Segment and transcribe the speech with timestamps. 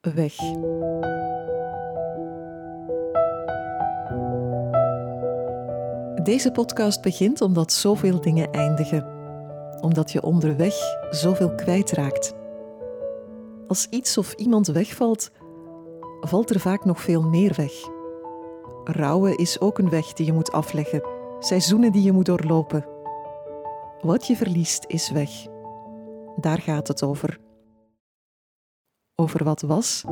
[0.00, 0.34] weg.
[6.22, 9.06] Deze podcast begint omdat zoveel dingen eindigen.
[9.80, 10.74] Omdat je onderweg
[11.10, 12.34] zoveel kwijtraakt.
[13.66, 15.30] Als iets of iemand wegvalt,
[16.20, 17.72] valt er vaak nog veel meer weg.
[18.84, 21.02] Rouwen is ook een weg die je moet afleggen,
[21.38, 22.86] seizoenen die je moet doorlopen.
[24.00, 25.30] Wat je verliest is weg.
[26.36, 27.47] Daar gaat het over.
[29.20, 30.04] Over wat was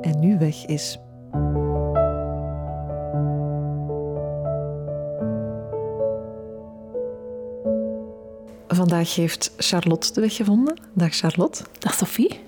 [0.00, 0.98] en nu weg is.
[8.68, 10.80] Vandaag heeft Charlotte de weg gevonden.
[10.92, 11.64] Dag Charlotte.
[11.78, 12.40] Dag Sophie.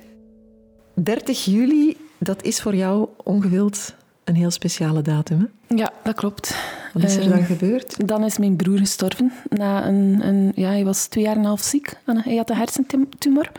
[0.94, 5.50] 30 juli, dat is voor jou ongewild een heel speciale datum.
[5.66, 5.74] Hè?
[5.74, 6.56] Ja, dat klopt.
[6.92, 8.08] Wat is er Ehm, dan gebeurd?
[8.08, 9.32] Dan is mijn broer gestorven.
[9.48, 11.92] Na een, een, ja, hij was twee jaar en een half ziek.
[12.04, 13.50] Hij had een hersentumor.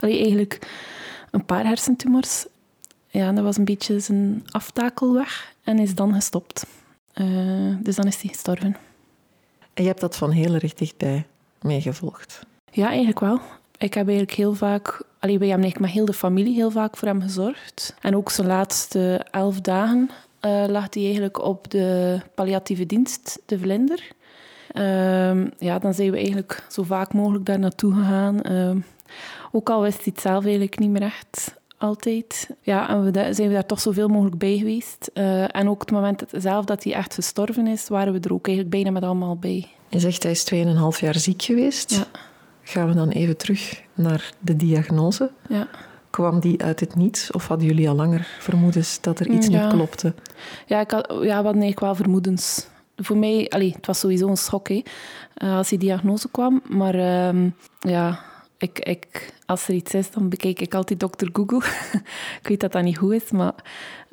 [0.00, 0.68] Allee, eigenlijk
[1.30, 2.46] een paar hersentumors.
[3.08, 5.54] Ja, dat was een beetje zijn aftakelweg.
[5.62, 6.66] En is dan gestopt.
[7.12, 7.26] Eh,
[7.80, 8.76] dus dan is hij gestorven.
[9.74, 11.26] En je hebt dat van heel erg dichtbij
[11.62, 12.40] meegevolgd.
[12.70, 13.40] Ja, eigenlijk wel.
[13.78, 15.02] Ik heb eigenlijk heel vaak...
[15.18, 17.94] Allee, wij hebben eigenlijk met heel de familie heel vaak voor hem gezorgd.
[18.00, 20.10] En ook zijn laatste elf dagen
[20.40, 24.02] eh, lag hij eigenlijk op de palliatieve dienst, de Vlinder.
[24.72, 28.42] Ehm, ja, dan zijn we eigenlijk zo vaak mogelijk daar naartoe gegaan.
[28.42, 28.78] Ehm,
[29.52, 32.50] ook al wist hij het zelf eigenlijk niet meer echt altijd.
[32.62, 35.10] Ja, en we da- zijn we daar toch zoveel mogelijk bij geweest.
[35.14, 38.32] Eh, en ook het moment dat- zelf dat hij echt gestorven is, waren we er
[38.32, 39.66] ook eigenlijk bijna met allemaal bij.
[39.88, 41.90] Je zegt hij is 2,5 jaar ziek geweest.
[41.94, 42.04] Ja.
[42.62, 45.30] Gaan we dan even terug naar de diagnose?
[45.48, 45.68] Ja.
[46.10, 49.62] Kwam die uit het niets of hadden jullie al langer vermoedens dat er iets Ja.
[49.64, 50.14] niet klopte?
[50.66, 52.66] Ja, ik had, ja, hadden eigenlijk wel vermoedens.
[52.96, 54.82] Voor mij, allee, het was sowieso een schok hè,
[55.34, 56.62] eh, als die diagnose kwam.
[56.68, 57.48] Maar ehm,
[57.80, 58.20] ja,
[58.58, 61.62] ik, ik, als er iets is, dan bekijk ik altijd dokter Google.
[62.40, 63.52] ik weet dat dat niet goed is, maar...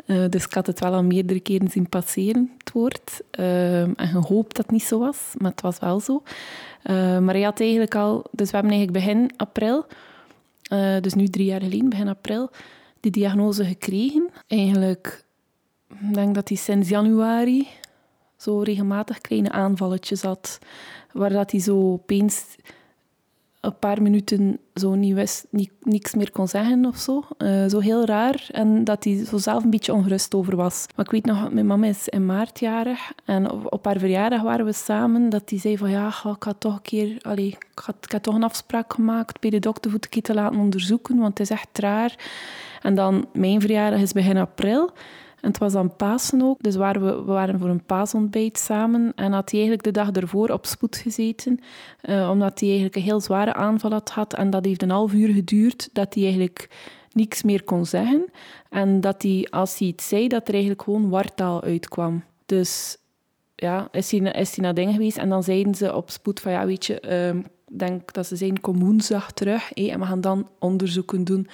[0.06, 3.22] eh, dus ik had het wel al meerdere keren zien passeren, het woord.
[3.32, 6.24] Ehm, en gehoopt dat het niet zo was, maar het was wel zo.
[6.84, 8.24] Eh, maar hij had eigenlijk al...
[8.32, 9.86] Dus we hebben eigenlijk begin april,
[10.70, 12.50] eh, dus nu drie jaar geleden, begin april,
[13.00, 14.30] die diagnose gekregen.
[14.48, 15.26] Eigenlijk
[16.14, 17.68] denk dat hij sinds januari
[18.38, 20.60] zo regelmatig kleine aanvalletjes had.
[21.12, 22.56] Waar dat hij zo opeens
[23.66, 27.24] een paar minuten zo niet wist, niet, niks meer kon zeggen of zo.
[27.38, 28.48] Eh, zo heel raar.
[28.52, 30.86] En dat hij zo zelf een beetje ongerust over was.
[30.96, 33.12] Maar ik weet nog, mijn mama is in maart jarig.
[33.26, 35.30] En op, op haar verjaardag waren we samen.
[35.30, 37.18] Dat hij zei van ja, ik had toch een keer...
[37.22, 37.68] Allee, ik,
[38.12, 41.18] had, toch een afspraak gemaakt bij de dokter voor te laten onderzoeken.
[41.18, 42.16] Want het is echt raar.
[42.82, 44.92] En dan, mijn verjaardag is begin april.
[45.46, 49.12] En het was dan Pasen ook, dus waren we, we waren voor een paasontbijt samen.
[49.16, 51.60] En had hij eigenlijk de dag ervoor op spoed gezeten,
[52.02, 54.34] eh, omdat hij eigenlijk een heel zware aanval had gehad.
[54.34, 56.70] En dat heeft een half uur geduurd, dat hij eigenlijk
[57.12, 58.26] niks meer kon zeggen.
[58.70, 62.24] En dat hij, als hij iets zei, dat er eigenlijk gewoon wartaal uitkwam.
[62.46, 62.98] Dus
[63.56, 66.52] ja, is hij, is hij naar dingen geweest en dan zeiden ze op spoed van,
[66.52, 70.06] ja, weet je, ehm, ik denk dat ze zijn kom woensdag terug hé, en we
[70.06, 71.48] gaan dan onderzoeken doen.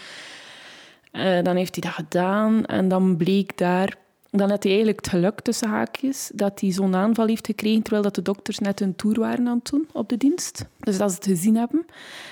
[1.11, 3.99] Eh, dan heeft hij dat gedaan en dan bleek daar...
[4.29, 8.03] Dan had hij eigenlijk het geluk tussen haakjes dat hij zo'n aanval heeft gekregen terwijl
[8.03, 10.65] dat de dokters net hun tour waren aan het doen op de dienst.
[10.79, 11.85] Dus dat ze het gezien hebben.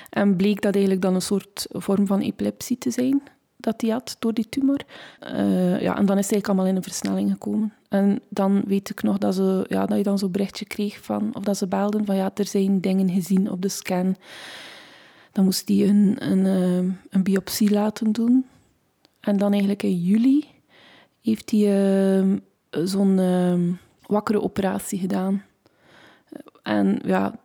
[0.10, 3.22] En bleek dat eigenlijk dan een soort vorm van epilepsie te zijn
[3.60, 4.80] dat hij had door die tumor.
[5.20, 7.74] Eh, ja, en dan is hij eigenlijk allemaal in een versnelling gekomen.
[7.90, 11.30] En dan weet ik nog dat, ze, ja, dat je dan zo'n berichtje kreeg van...
[11.34, 14.16] Of dat ze belden van ja, er zijn dingen gezien op de scan.
[15.32, 18.46] Dan moest hij een, een, eh, een biopsie laten doen.
[19.20, 20.46] En dan eigenlijk in juli
[21.22, 22.38] heeft hij eh,
[22.70, 23.60] zo'n eh,
[24.06, 25.44] wakkere operatie gedaan.
[26.64, 27.40] En ja,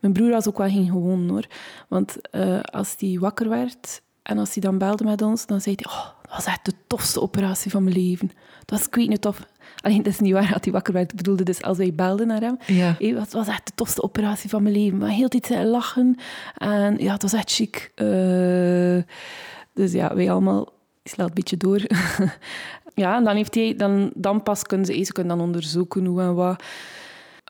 [0.00, 1.46] mijn broer was ook wel geen gewoon hoor.
[1.88, 5.74] Want eh, als hij wakker werd en als hij dan belde met ons, dan zei
[5.78, 5.92] hij...
[5.92, 8.30] Oh, dat was echt de tofste operatie van mijn leven.
[8.64, 9.46] Dat was, ik weet niet tof.
[9.80, 11.10] Alleen, dat is niet waar dat hij wakker werd.
[11.10, 12.58] Ik bedoelde dus als wij belden naar hem.
[12.66, 12.94] Ja.
[12.98, 14.98] Hey, het was echt de tofste operatie van mijn leven.
[14.98, 16.16] Maar heel tijd lachen.
[16.54, 17.92] En ja, het was echt chic.
[17.94, 19.02] Eh,
[19.72, 20.76] dus ja, wij allemaal...
[21.08, 21.80] Ik sla het een beetje door.
[23.04, 26.20] ja, en dan, heeft hij, dan, dan pas kunnen ze, ze kunnen dan onderzoeken hoe
[26.20, 26.62] en wat.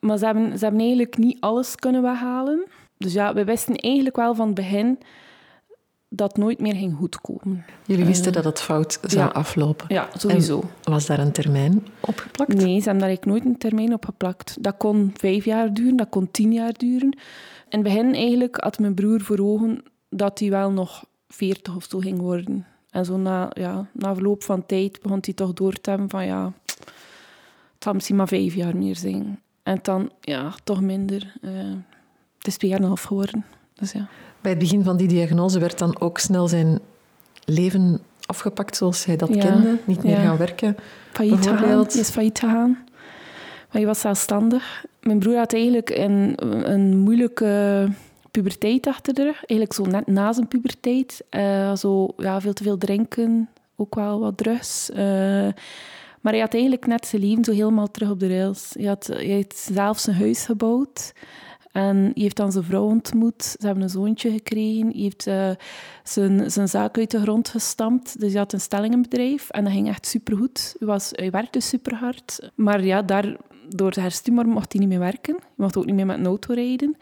[0.00, 2.66] Maar ze hebben, ze hebben eigenlijk niet alles kunnen weghalen.
[2.98, 4.98] Dus ja, we wisten eigenlijk wel van het begin
[6.08, 7.64] dat het nooit meer ging goedkomen.
[7.86, 9.32] Jullie wisten dat het fout zou ja.
[9.32, 9.86] aflopen.
[9.88, 10.62] Ja, sowieso.
[10.84, 12.54] En was daar een termijn opgeplakt?
[12.54, 14.56] Nee, ze hebben daar eigenlijk nooit een termijn op geplakt.
[14.60, 17.12] Dat kon vijf jaar duren, dat kon tien jaar duren.
[17.68, 21.86] In het begin eigenlijk had mijn broer voor ogen dat hij wel nog veertig of
[21.88, 22.66] zo ging worden.
[22.90, 26.26] En zo na, ja, na verloop van tijd begon hij toch door te hebben van
[26.26, 26.52] ja,
[27.74, 29.40] het zal misschien maar vijf jaar meer zijn.
[29.62, 31.34] En dan, ja, toch minder.
[31.40, 31.50] Uh,
[32.38, 33.44] het is twee jaar en half geworden.
[33.74, 34.08] Dus ja.
[34.40, 36.78] Bij het begin van die diagnose werd dan ook snel zijn
[37.44, 39.78] leven afgepakt zoals hij dat Ja, kende.
[39.84, 40.22] Niet meer ja.
[40.22, 40.76] gaan werken.
[41.12, 41.84] failliet gegaan.
[41.86, 42.70] Hij is failliet gegaan.
[42.70, 44.84] Maar hij was zelfstandig.
[45.00, 46.34] Mijn broer had eigenlijk een,
[46.72, 47.88] een moeilijke
[48.42, 49.36] puberteit achter de rug.
[49.36, 51.24] Eigenlijk zo net na zijn puberteit.
[51.30, 54.90] Eh, zo, ja, veel te veel drinken, ook wel wat drugs.
[54.90, 55.48] Eh,
[56.20, 58.70] maar hij had eigenlijk net zijn leven zo helemaal terug op de rails.
[58.72, 61.12] Hij had, hij heeft zelf zijn huis gebouwd.
[61.72, 63.42] En hij heeft dan zijn vrouw ontmoet.
[63.42, 64.90] Ze hebben een zoontje gekregen.
[64.90, 65.50] Hij heeft eh,
[66.02, 68.20] zijn, zijn zaak uit de grond gestampt.
[68.20, 69.50] Dus hij had een stellingenbedrijf.
[69.50, 70.74] En dat ging echt supergoed.
[70.78, 72.50] Hij, was, hij werkte superhard.
[72.54, 73.36] Maar ja, daar,
[73.68, 75.34] door de hersentumor mocht hij niet meer werken.
[75.34, 76.96] Hij mocht ook niet meer met een auto rijden.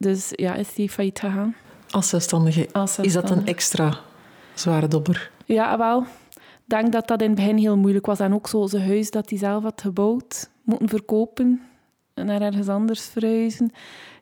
[0.00, 1.54] Dus ja, is hij failliet gegaan.
[1.90, 2.68] Als zelfstandige.
[2.72, 3.98] Als Is dat een extra
[4.54, 5.30] zware dobber?
[5.44, 6.00] Ja, wel.
[6.32, 8.20] Ik denk dat dat in het begin heel moeilijk was.
[8.20, 11.62] En ook zo zijn huis dat hij zelf had gebouwd, moeten verkopen
[12.14, 13.72] en naar ergens anders verhuizen.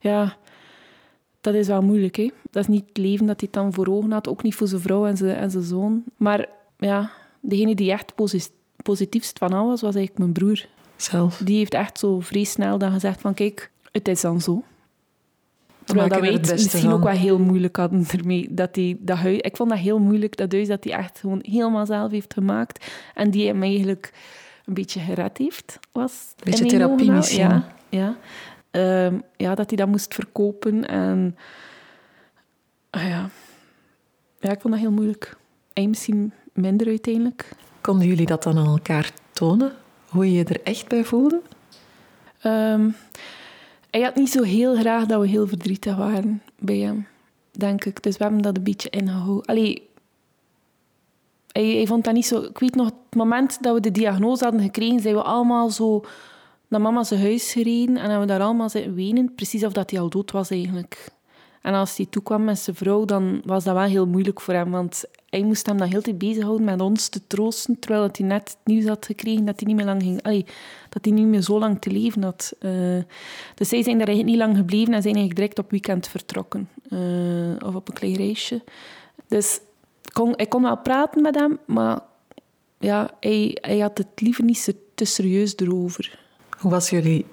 [0.01, 0.37] Ja,
[1.41, 2.17] dat is wel moeilijk.
[2.17, 2.31] Hè?
[2.51, 4.29] Dat is niet het leven dat hij dan voor ogen had.
[4.29, 6.05] Ook niet voor zijn vrouw en zijn, en zijn zoon.
[6.17, 6.47] Maar
[6.79, 7.11] ja,
[7.41, 8.51] degene die echt posi-
[8.83, 10.67] positiefst van al was, was eigenlijk mijn broer.
[10.97, 11.41] Zelf.
[11.45, 14.63] Die heeft echt zo vrij snel dan gezegd van kijk, het is dan zo.
[15.89, 18.49] Terwijl dat wij er het misschien ook wel heel moeilijk hadden ermee.
[18.51, 21.39] Dat die, dat huis, ik vond dat heel moeilijk, dat huis dat hij echt gewoon
[21.43, 22.87] helemaal zelf heeft gemaakt.
[23.15, 24.13] En die hem eigenlijk
[24.65, 25.79] een beetje gered heeft.
[25.93, 27.49] Was Beetje therapie misschien.
[27.49, 28.17] Ja, ja.
[28.71, 30.89] Ehm, ja, dat hij dat moest verkopen.
[30.89, 31.37] En
[32.91, 33.29] ah ja.
[34.41, 35.37] ja, ik vond dat heel moeilijk.
[35.73, 37.49] Hij misschien minder uiteindelijk.
[37.81, 39.73] Konden jullie dat dan aan elkaar tonen?
[40.09, 41.41] Hoe je je er echt bij voelde?
[42.41, 42.89] Ehm,
[43.91, 47.07] hij had niet zo heel graag dat we heel verdrietig waren bij hem,
[47.51, 48.03] denk ik.
[48.03, 49.45] Dus we hebben dat een beetje ingehouden.
[49.45, 49.89] Allee,
[51.53, 52.41] hij, hij vond dat niet zo...
[52.41, 56.05] Ik weet nog, het moment dat we de diagnose hadden gekregen, zijn we allemaal zo
[56.69, 59.35] naar mama zijn huis gereden en hebben we daar allemaal zitten wenen.
[59.35, 61.11] Precies of dat hij al dood was eigenlijk.
[61.63, 64.71] En als hij toekwam met zijn vrouw, dan was dat wel heel moeilijk voor hem.
[64.71, 67.79] Want hij moest hem dan heel tijd bezighouden met ons te troosten.
[67.79, 70.47] Terwijl dat hij net het nieuws had gekregen dat hij niet meer lang ging...
[70.89, 72.53] Dat hij niet meer zo lang te leven had.
[72.59, 72.71] Eh,
[73.55, 76.69] dus zij zijn daar eigenlijk niet lang gebleven en zijn eigenlijk direct op weekend vertrokken.
[76.91, 78.63] Eh, of op een klein reisje.
[79.27, 79.61] Dus
[80.13, 82.01] kon, ik kon wel praten met hem, maar
[82.79, 86.19] ja, hij, hij had het liever niet te serieus erover.
[86.59, 87.27] Hoe was jullie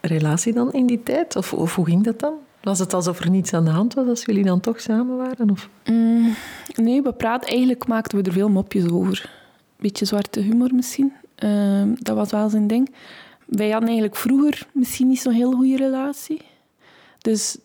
[0.00, 1.36] relatie dan in die tijd?
[1.36, 2.34] Of, of hoe ging dat dan?
[2.62, 5.50] Was het alsof er niets aan de hand was als jullie dan toch samen waren?
[5.50, 5.68] Of?
[5.84, 6.34] Mm,
[6.74, 9.30] nee, we praten, eigenlijk maakten we er veel mopjes over.
[9.76, 11.12] Beetje zwarte humor misschien.
[11.34, 12.94] Ehm, dat was wel zijn ding.
[13.46, 16.40] Wij hadden eigenlijk vroeger misschien niet zo'n heel goede relatie.
[17.18, 17.58] Dus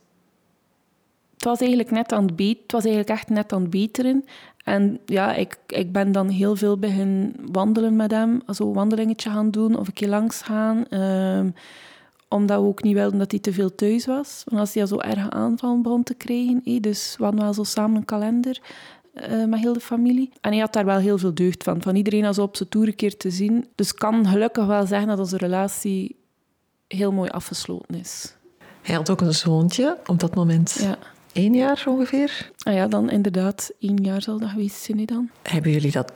[1.34, 4.26] het was eigenlijk net aan het beet, het was eigenlijk echt net aan het beteren.
[4.64, 8.42] En ja, ik, ik ben dan heel veel beginnen wandelen met hem.
[8.54, 10.88] Zo een wandelingetje gaan doen of een keer langs gaan.
[10.90, 11.50] Ehm,
[12.30, 14.42] omdat we ook niet wilden dat hij te veel thuis was.
[14.46, 16.62] Want als hij al zo erg aanvallen begon te krijgen.
[16.64, 18.62] hé, dus we hadden wel zo samen een kalender
[19.14, 20.32] eh, met heel de familie.
[20.42, 21.82] En hij had daar wel heel veel deugd van.
[21.82, 23.68] Van iedereen als op zijn toer een keer te zien.
[23.76, 26.16] Dus ik kan gelukkig wel zeggen dat onze relatie
[26.88, 28.36] heel mooi afgesloten is.
[28.82, 30.78] Hij had ook een zoontje op dat moment.
[30.82, 30.98] Ja.
[31.34, 32.52] Één jaar ongeveer.
[32.58, 35.30] Ah ja, dan inderdaad, één jaar zal dat geweest zijn dan.
[35.42, 36.12] Hebben jullie dat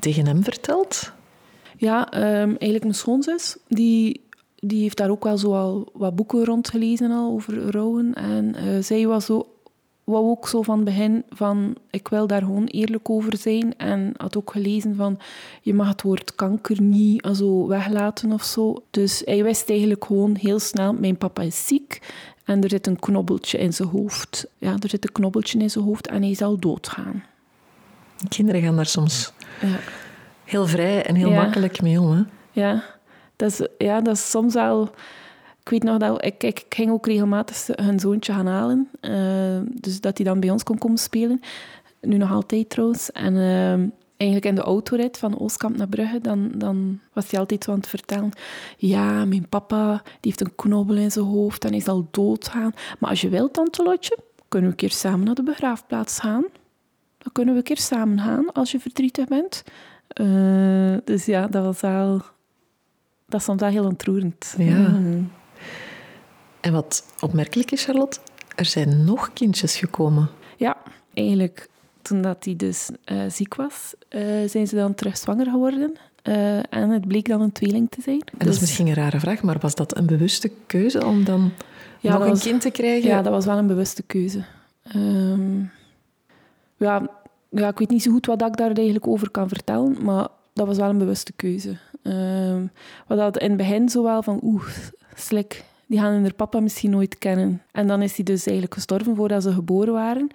[0.00, 1.12] tegen hem verteld?
[1.76, 4.27] Ja, ehm, eigenlijk mijn schoonzus, die,
[4.60, 8.14] die heeft daar ook wel zo al wat boeken rondgelezen al over rouwen.
[8.14, 9.46] En eh, zij was zo,
[10.04, 13.76] wou ook zo van het begin van, ik wil daar gewoon eerlijk over zijn.
[13.76, 15.18] En had ook gelezen van,
[15.62, 18.82] je mag het woord kanker niet eh, zo weglaten of zo.
[18.90, 22.00] Dus hij wist eigenlijk gewoon heel snel, mijn papa is ziek.
[22.44, 24.46] En er zit een knobbeltje in zijn hoofd.
[24.58, 27.24] Ja, er zit een knobbeltje in zijn hoofd en hij zal doodgaan.
[28.28, 29.78] Kinderen gaan daar soms Ja.
[30.44, 31.42] heel vrij en heel Ja.
[31.42, 32.10] makkelijk mee om.
[32.10, 32.22] Hè?
[32.52, 32.84] Ja,
[33.78, 34.90] ja, dat is soms wel...
[35.62, 38.88] Ik weet nog dat ik, ik, ging ook regelmatig hun zoontje gaan halen.
[39.00, 41.40] eh, dus dat hij dan bij ons kon komen spelen.
[42.00, 43.12] Nu nog altijd trouwens.
[43.12, 43.72] En eh,
[44.16, 47.76] eigenlijk in de autorit van Oostkamp naar Brugge, dan, dan was hij altijd zo aan
[47.76, 48.30] het vertellen.
[48.76, 52.72] Ja, mijn papa die heeft een knobbel in zijn hoofd en hij zal doodgaan.
[52.98, 54.18] Maar als je wilt, tante Lotje,
[54.48, 56.44] kunnen we een keer samen naar de begraafplaats gaan.
[57.18, 59.64] Dan kunnen we een keer samen gaan als je verdrietig bent.
[60.08, 62.22] Eh, dus ja, dat was wel...
[63.28, 64.54] Dat is soms wel heel ontroerend.
[64.58, 64.78] Ja.
[64.88, 65.22] Mhm.
[66.60, 68.18] En wat opmerkelijk is, Charlotte,
[68.56, 70.28] er zijn nog kindjes gekomen.
[70.56, 70.76] Ja,
[71.14, 71.68] eigenlijk
[72.02, 75.92] toen dat hij dus eh, ziek was, eh, zijn ze dan terug zwanger geworden.
[76.22, 78.20] Eh, en het bleek dan een tweeling te zijn.
[78.38, 81.52] En dat is misschien een rare vraag, maar was dat een bewuste keuze om dan
[82.00, 83.08] Ja, nog een was- kind te krijgen?
[83.08, 84.44] Ja, dat was wel een bewuste keuze.
[84.82, 85.58] Ehm,
[86.76, 87.10] ja,
[87.50, 90.66] ja, ik weet niet zo goed wat ik daar eigenlijk over kan vertellen, maar dat
[90.66, 91.76] was wel een bewuste keuze.
[92.02, 92.66] Ehm
[93.06, 94.68] we hadden in het begin zo wel van, oeh,
[95.14, 97.62] slik, die gaan hun papa misschien nooit kennen.
[97.72, 100.28] En dan is hij dus eigenlijk gestorven voordat ze geboren waren.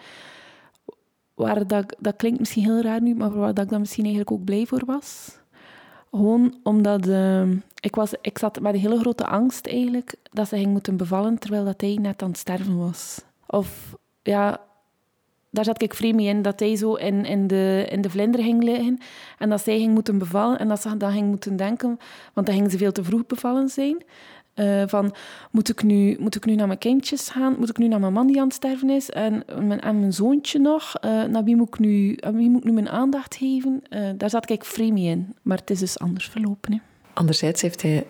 [1.33, 4.33] Waar dat, dat klinkt misschien heel raar nu, maar waar dat ik dan misschien eigenlijk
[4.35, 5.37] ook blij voor was.
[6.11, 10.57] Gewoon omdat uh, ik, was, ik zat met een hele grote angst eigenlijk dat ze
[10.57, 13.21] ging moeten bevallen terwijl dat hij net aan het sterven was.
[13.47, 14.61] Of ja,
[15.53, 18.43] daar zat ik vreemd mee in, dat hij zo in, in, de, in de vlinder
[18.43, 18.97] ging liggen
[19.37, 21.99] en dat zij ging moeten bevallen en dat ze dan ging moeten denken,
[22.33, 24.03] want dan ging ze veel te vroeg bevallen zijn,
[24.55, 25.13] uh, van
[25.51, 28.13] moet ik, nu, moet ik nu naar mijn kindjes gaan, moet ik nu naar mijn
[28.13, 31.55] man die aan het sterven is en mijn, en mijn zoontje nog, uh, naar wie
[31.55, 33.83] moet ik nu, aan wie moet ik nu mijn aandacht geven?
[33.89, 36.73] Uh, daar zat ik vreemd mee in, maar het is dus anders verlopen.
[36.73, 36.79] Hè.
[37.13, 38.05] Anderzijds heeft hij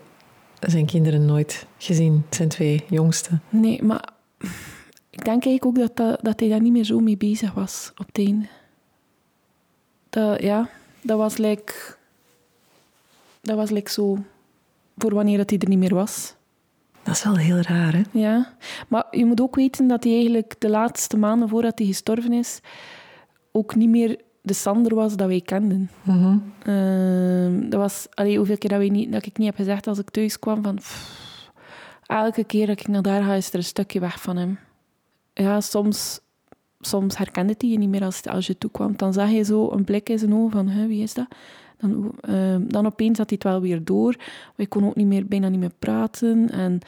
[0.60, 3.40] zijn kinderen nooit gezien, zijn twee jongste.
[3.50, 4.10] Nee, maar
[5.14, 7.92] ik denk eigenlijk ook dat, dat, dat hij daar niet meer zo mee bezig was
[7.98, 8.46] op het einde.
[10.10, 10.70] Dat, ja,
[11.02, 11.74] dat was like,
[13.42, 14.18] dat was like zo
[14.98, 16.36] voor wanneer dat hij er niet meer was.
[17.04, 18.02] Dat is wel heel raar, hè?
[18.12, 18.54] Ja,
[18.88, 22.60] maar je moet ook weten dat hij eigenlijk de laatste maanden voordat hij gestorven is,
[23.52, 25.90] ook niet meer de Sander was dat wij kenden.
[26.02, 26.38] Mhm.
[26.64, 30.00] Ehm, dat was, allee, hoeveel keer dat, wij niet, dat ik niet heb gezegd als
[30.00, 31.52] ik thuis kwam, van pff,
[32.06, 34.60] elke keer dat ik naar daar ga, is er een stukje weg van hem
[35.34, 36.20] ja, soms,
[36.80, 38.98] soms herkende hij je niet meer als, als je toekwam.
[38.98, 41.28] Dan zag je zo een blik in zijn ogen van, wie is dat?
[41.78, 44.16] Dan, uh, dan opeens had hij het wel weer door.
[44.56, 46.50] Ik kon ook niet meer, bijna niet meer praten.
[46.52, 46.80] En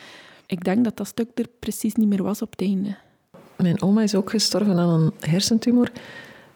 [0.46, 2.96] ik denk dat dat stuk er precies niet meer was op het einde.
[3.58, 5.92] Mijn oma is ook gestorven aan een hersentumor.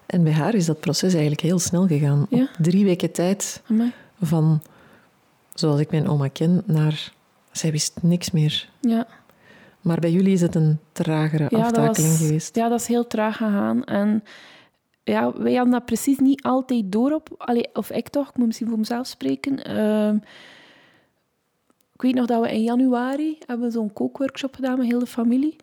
[0.06, 2.26] En bij haar is dat proces eigenlijk heel snel gegaan.
[2.30, 2.42] Ja.
[2.42, 3.92] Op drie weken tijd Amai.
[4.22, 4.62] van,
[5.54, 7.18] zoals ik mijn oma ken, naar...
[7.52, 8.70] Zij wist niks meer.
[8.82, 9.08] Ja.
[9.82, 12.56] Maar bij jullie is het een tragere Ja, aftakeling was- geweest.
[12.56, 13.84] Ja, dat is heel traag gegaan.
[13.84, 14.24] En
[15.04, 17.30] ja, wij hadden dat precies niet altijd door op.
[17.38, 19.64] Allee, of ik toch, ik moet misschien voor mezelf spreken.
[19.64, 20.16] Ehm,
[21.94, 25.56] ik weet nog dat we in januari hebben zo'n kookworkshop gedaan met heel de familie.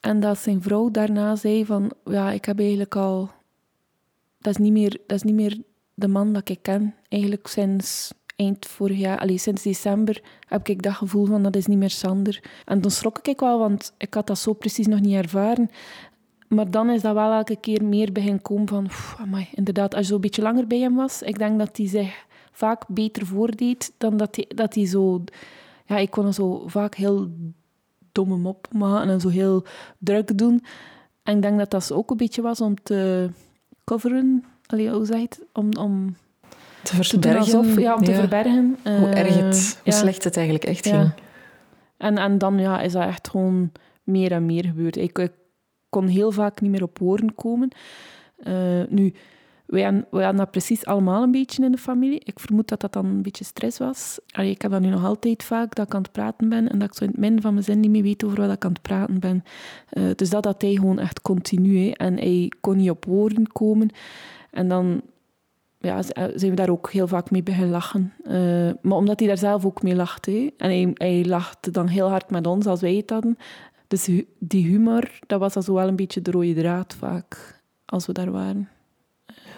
[0.00, 3.30] En dat zijn vrouw daarna zei van, ja, ik heb eigenlijk al...
[4.38, 5.58] Dat is niet meer, dat is niet meer
[5.94, 6.94] de man dat ik ken.
[7.08, 11.78] Eigenlijk sinds eind vorig jaar, sinds december, heb ik dat gevoel van, dat is niet
[11.78, 12.42] meer Sander.
[12.64, 15.70] En toen schrok ik wel, want ik had dat zo precies nog niet ervaren.
[16.48, 18.84] Maar dan is dat wel elke keer meer begin komen van...
[18.84, 21.22] "Oef, amai, inderdaad, als je zo een beetje langer bij hem was...
[21.22, 25.24] Ik denk dat hij zich vaak beter voordeed dan dat hij, dat hij zo...
[25.86, 27.30] Ja, ik kon zo vaak heel
[28.12, 29.64] domme mop maken en zo heel
[29.98, 30.64] druk doen.
[31.22, 33.30] En ik denk dat dat ook een beetje was om te
[33.84, 34.44] coveren...
[34.66, 35.44] Allee, hoe zeg je het?
[35.52, 36.16] Om, om
[36.82, 37.40] Te verbergen.
[37.40, 37.78] alsof...
[37.78, 38.78] Ja, om te verbergen.
[38.84, 39.92] Hoe erg het, Eh, hoe ja.
[39.92, 41.10] slecht het eigenlijk echt ging.
[41.96, 43.72] En, en dan ja, is dat echt gewoon
[44.02, 44.96] meer en meer gebeurd.
[44.96, 45.32] Ik, ik
[45.88, 47.68] kon heel vaak niet meer op woorden komen.
[48.42, 49.12] Eh, nu,
[49.66, 52.20] wij hadden, wij hadden dat precies allemaal een beetje in de familie.
[52.24, 54.18] Ik vermoed dat dat dan een beetje stress was.
[54.30, 56.78] Allee, ik heb dat nu nog altijd vaak, dat ik aan het praten ben en
[56.78, 58.64] dat ik zo in het midden van mijn zin niet meer weet over wat ik
[58.64, 59.44] aan het praten ben.
[59.88, 61.78] Eh, dus dat had hij gewoon echt continu.
[61.78, 61.90] hè.
[61.90, 63.90] En hij kon niet op woorden komen.
[64.50, 65.02] En dan
[65.82, 68.12] ja, eh, zijn we daar ook heel vaak mee beginnen lachen.
[68.24, 70.30] Eh, maar omdat hij daar zelf ook mee lachte.
[70.30, 70.50] hè.
[70.56, 73.38] En hij, hij lachte dan heel hard met ons als wij het hadden.
[73.88, 74.08] Dus
[74.38, 78.12] die humor, dat was dan zo wel een beetje de rode draad vaak, als we
[78.12, 78.68] daar waren.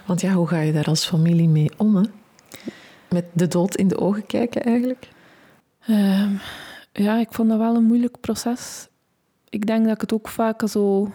[0.07, 1.97] Want ja, hoe ga je daar als familie mee om?
[1.97, 2.03] Hè?
[3.11, 5.09] Met de dood in de ogen kijken eigenlijk?
[5.87, 6.33] Ehm,
[6.93, 8.89] ja, ik vond dat wel een moeilijk proces.
[9.49, 11.13] Ik denk dat ik het ook vaak zo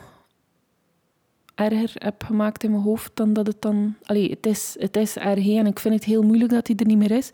[1.60, 3.96] erger heb gemaakt in mijn hoofd dan dat het dan...
[4.04, 6.86] Allee, het is, het is erg en ik vind het heel moeilijk dat hij er
[6.86, 7.32] niet meer is.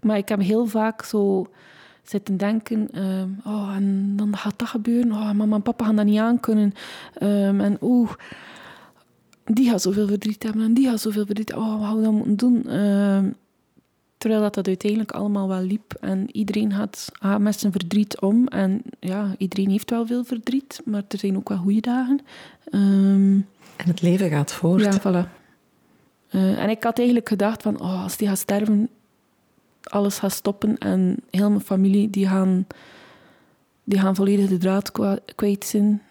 [0.00, 1.46] Maar ik heb heel vaak zo
[2.02, 2.88] zitten denken...
[2.92, 5.12] ehm, oh, en dan gaat dat gebeuren.
[5.12, 6.72] Oh, mama en papa gaan dat niet aankunnen.
[7.14, 8.10] Ehm, en oeh,
[9.44, 12.14] die gaat zoveel verdriet hebben en die gaat zoveel verdriet Oh, wat gaan we dan
[12.14, 12.68] moeten doen?
[12.68, 13.28] Ehm,
[14.22, 15.94] Terwijl dat, dat uiteindelijk allemaal wel liep.
[16.00, 18.46] En iedereen gaat, gaat met zijn verdriet om.
[18.46, 20.80] En ja, iedereen heeft wel veel verdriet.
[20.84, 22.20] Maar er zijn ook wel goede dagen.
[23.76, 24.82] En het leven gaat voort.
[24.82, 25.28] ja, voilà.
[26.28, 27.80] Eh, en ik had eigenlijk gedacht van...
[27.80, 28.88] Oh, als die gaat sterven,
[29.82, 30.78] alles gaat stoppen.
[30.78, 32.66] En heel mijn familie, die gaan,
[33.84, 34.92] die gaan volledig de draad
[35.34, 36.02] kwijt zijn.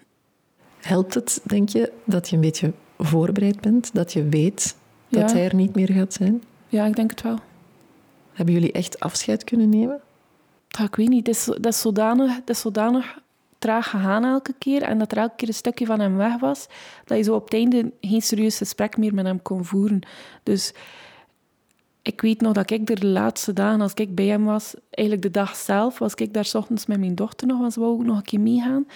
[0.80, 3.94] Helpt het, denk je, dat je een beetje voorbereid bent?
[3.94, 4.76] Dat je weet
[5.08, 5.36] dat Ja.
[5.36, 6.42] hij er niet meer gaat zijn?
[6.68, 7.38] Ja, ik denk het wel.
[8.32, 10.00] Hebben jullie echt afscheid kunnen nemen?
[10.68, 13.18] Ja, ik weet niet, het is, dat is, zodanig, dat is zodanig
[13.62, 16.66] traag gegaan elke keer en dat er elke keer een stukje van hem weg was,
[17.04, 20.00] dat je zo op het einde geen serieus gesprek meer met hem kon voeren.
[20.42, 20.72] Dus
[22.02, 25.40] ik weet nog dat ik de laatste dagen, als ik bij hem was, eigenlijk de
[25.40, 28.04] dag zelf, was ik daar 's ochtends met mijn dochter nog, want ze wou ook
[28.04, 28.86] nog een keer meegaan.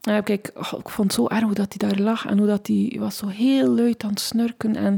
[0.00, 2.38] En heb ik, oh, ik vond het zo erg hoe dat hij daar lag en
[2.38, 4.76] hoe dat hij was zo heel luid aan het snurken.
[4.76, 4.94] En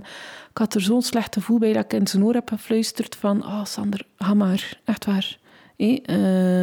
[0.50, 3.44] ik had er zo'n slecht gevoel bij dat ik in zijn oor heb gefluisterd van,
[3.44, 5.38] oh Sander, ga maar, echt waar.
[5.76, 5.96] Eh,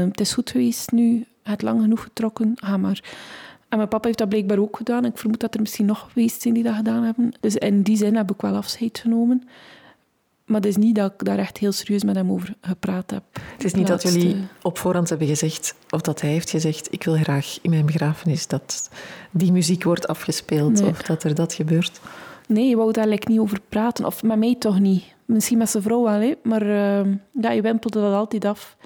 [0.08, 1.26] het is goed geweest nu.
[1.50, 3.04] Het lang genoeg getrokken, ga maar.
[3.70, 5.06] En mijn papa heeft dat blijkbaar ook gedaan.
[5.06, 7.34] Ik vermoed dat er misschien nog geweest zijn die dat gedaan hebben.
[7.40, 9.44] Dus in die zin heb ik wel afscheid genomen.
[10.46, 13.24] Maar het is niet dat ik daar echt heel serieus met hem over gepraat heb.
[13.54, 17.04] Het is niet dat jullie op voorhand hebben gezegd, of dat hij heeft gezegd, ik
[17.04, 18.90] wil graag in mijn begrafenis dat
[19.32, 22.00] die muziek wordt afgespeeld, of dat er dat gebeurt.
[22.48, 24.06] Nee, je wou daar like niet over praten.
[24.06, 25.04] Of met mij toch niet.
[25.26, 26.34] Misschien met zijn vrouw wel, hè.
[26.44, 28.78] maar uh, ja, je wimpelde dat altijd af.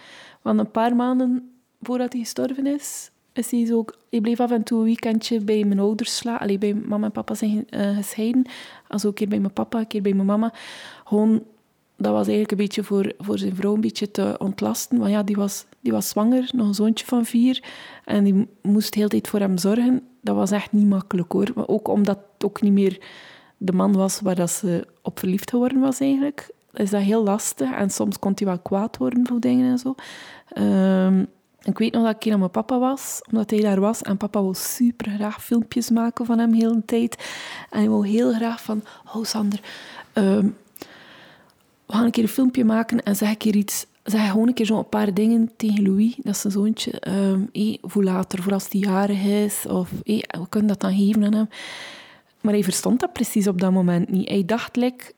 [0.41, 1.50] Want een paar maanden
[1.81, 3.85] voordat hij gestorven is, is hij zo...
[4.09, 6.41] Ik bleef af en toe een weekendje bij mijn ouders slapen.
[6.41, 8.45] Allee, bij mama en papa zijn uh, gescheiden.
[8.87, 10.53] Also een keer bij mijn papa, een keer bij mijn mama.
[11.05, 11.43] Gewoon,
[11.97, 14.97] dat was eigenlijk een beetje voor, voor zijn vrouw een beetje te ontlasten.
[14.97, 17.63] Want ja, die was, die was zwanger, nog een zoontje van vier.
[18.05, 20.01] En die moest de hele tijd voor hem zorgen.
[20.21, 21.51] Dat was echt niet makkelijk, hoor.
[21.55, 22.99] Maar ook omdat het ook niet meer
[23.57, 27.71] de man was waar dat ze op verliefd geworden was eigenlijk, is dat heel lastig.
[27.71, 29.95] En soms kon hij wel kwaad worden voor dingen en zo.
[30.57, 31.27] Um,
[31.63, 34.01] ik weet nog dat ik hier aan mijn papa was, omdat hij daar was.
[34.01, 37.15] En papa wil super graag filmpjes maken van hem de hele tijd.
[37.69, 39.59] En hij wil heel graag van, oh Sander,
[40.13, 40.57] um,
[41.85, 44.53] we gaan een keer een filmpje maken en zeg ik hier iets zeg gewoon een
[44.53, 47.01] keer zo'n paar dingen tegen Louis, dat is zijn zoontje.
[47.07, 49.65] Um, hey, voor later, voor als hij jarig is.
[49.67, 51.49] Of hey, we kunnen dat dan geven aan hem.
[52.41, 54.29] Maar hij verstond dat precies op dat moment niet.
[54.29, 55.13] Hij dacht like,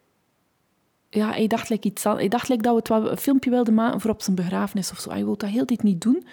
[1.14, 4.02] ja, hij dacht like iets Hij dacht like dat we het een filmpje wilden maken
[4.02, 5.10] voor op zijn begrafenis of zo.
[5.10, 6.26] Hij wilde dat heel dit niet doen.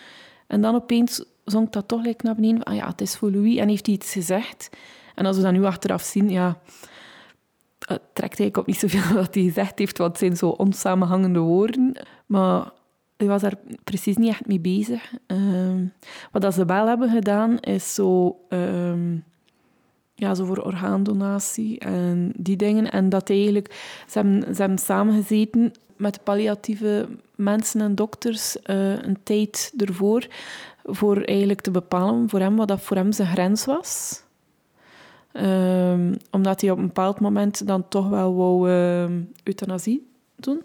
[0.46, 2.62] En dan opeens zong dat toch like naar beneden.
[2.62, 3.56] Ah ja, het is voor Louis.
[3.56, 4.70] En heeft hij iets gezegd.
[5.14, 6.58] En als we dat nu achteraf zien, ja...
[7.78, 11.38] Het trekt eigenlijk op niet zoveel wat hij gezegd heeft, want het zijn zo onsamenhangende
[11.38, 11.96] woorden.
[12.26, 12.70] Maar
[13.16, 15.12] hij was daar precies niet echt mee bezig.
[15.26, 15.80] Uh,
[16.32, 18.40] wat ze wel hebben gedaan, is zo...
[18.48, 18.92] Uh,
[20.20, 22.90] ja, zo voor orgaandonatie en die dingen.
[22.90, 23.74] En dat eigenlijk,
[24.08, 30.26] ze hebben, ze hebben samengezeten met palliatieve mensen en dokters uh, een tijd ervoor,
[30.84, 34.22] voor eigenlijk te bepalen voor hem wat dat voor hem zijn grens was.
[35.32, 39.04] Um, omdat hij op een bepaald moment dan toch wel wou uh,
[39.42, 40.62] euthanasie doen.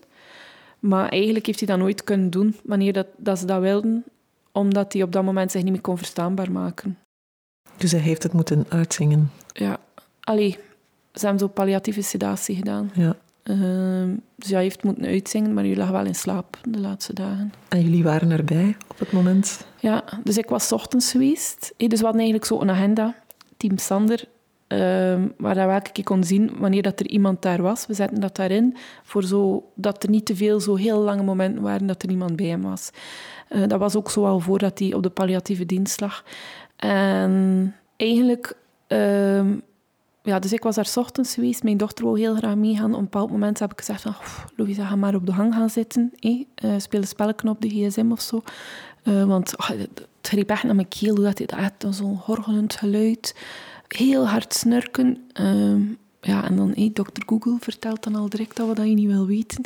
[0.80, 4.04] Maar eigenlijk heeft hij dat nooit kunnen doen wanneer dat, dat ze dat wilden,
[4.52, 6.98] omdat hij op dat moment zich niet meer kon verstaanbaar maken.
[7.78, 9.32] Dus hij heeft het moeten uitzingen?
[9.48, 9.78] Ja.
[10.20, 10.58] Allee,
[11.14, 12.92] ze hebben zo palliatieve sedatie gedaan.
[12.94, 13.16] Ja.
[13.44, 17.54] Uh, dus hij heeft moeten uitzingen, maar jullie lag wel in slaap de laatste dagen.
[17.68, 19.66] En jullie waren erbij op het moment?
[19.80, 21.74] Ja, dus ik was ochtends geweest.
[21.78, 23.16] dus we hadden eigenlijk zo een agenda,
[23.58, 24.24] Team Sander,
[24.68, 24.80] uh,
[25.38, 27.86] waar we elke keer kon zien wanneer dat er iemand daar was.
[27.86, 31.62] We zetten dat daarin, voor zo, dat er niet te veel zo heel lange momenten
[31.62, 32.90] waren dat er niemand bij hem was.
[33.50, 36.24] Uh, dat was ook zo al voordat hij op de palliatieve dienst lag.
[36.76, 38.58] En eigenlijk...
[38.88, 39.52] Uh,
[40.22, 41.64] ja, dus ik was daar ochtends geweest.
[41.64, 42.92] Mijn dochter wou heel graag meegaan.
[42.92, 44.16] Op een bepaald moment heb ik gezegd van...
[44.56, 46.14] Louisa, ga maar op de hang gaan zitten.
[46.20, 46.44] Eh?
[46.64, 48.42] Uh, speel een op de gsm of zo.
[49.04, 51.16] Uh, want oh, het greep echt naar mijn keel.
[51.16, 53.36] Dat het echt zo'n horgelend geluid.
[53.88, 55.24] Heel hard snurken.
[55.42, 59.08] Uh, ja, en dan, hey, dokter Google vertelt dan al direct dat wat je niet
[59.08, 59.64] wil weten.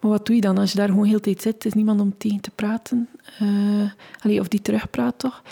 [0.00, 1.60] Maar wat doe je dan als je daar gewoon heel de tijd zit?
[1.60, 3.08] Er is niemand om tegen te praten.
[4.24, 5.42] Uh, of die terugpraat toch.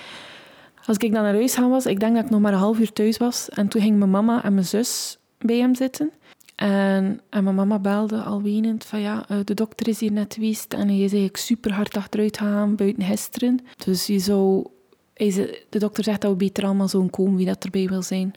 [0.90, 2.79] Als ik dan naar huis gaan was, ik denk dat ik nog maar een half
[2.79, 3.48] uur thuis was.
[3.48, 6.11] En toen ging mijn mama en mijn zus bij hem zitten.
[6.57, 10.35] En, en mijn mama belde al wenend van ja, eh, de dokter is hier net
[10.35, 13.61] geweest en hij is eigenlijk super hard achteruit gegaan buiten gisteren.
[13.85, 14.66] Dus je zou,
[15.68, 18.33] de dokter zegt dat we beter allemaal zo'n komen wie dat erbij wil zijn.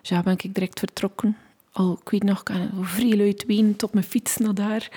[0.00, 1.36] Dus ja, ben ik direct vertrokken.
[1.72, 4.90] Al, ik weet nog, ik kan vrij luid op mijn fiets naar daar.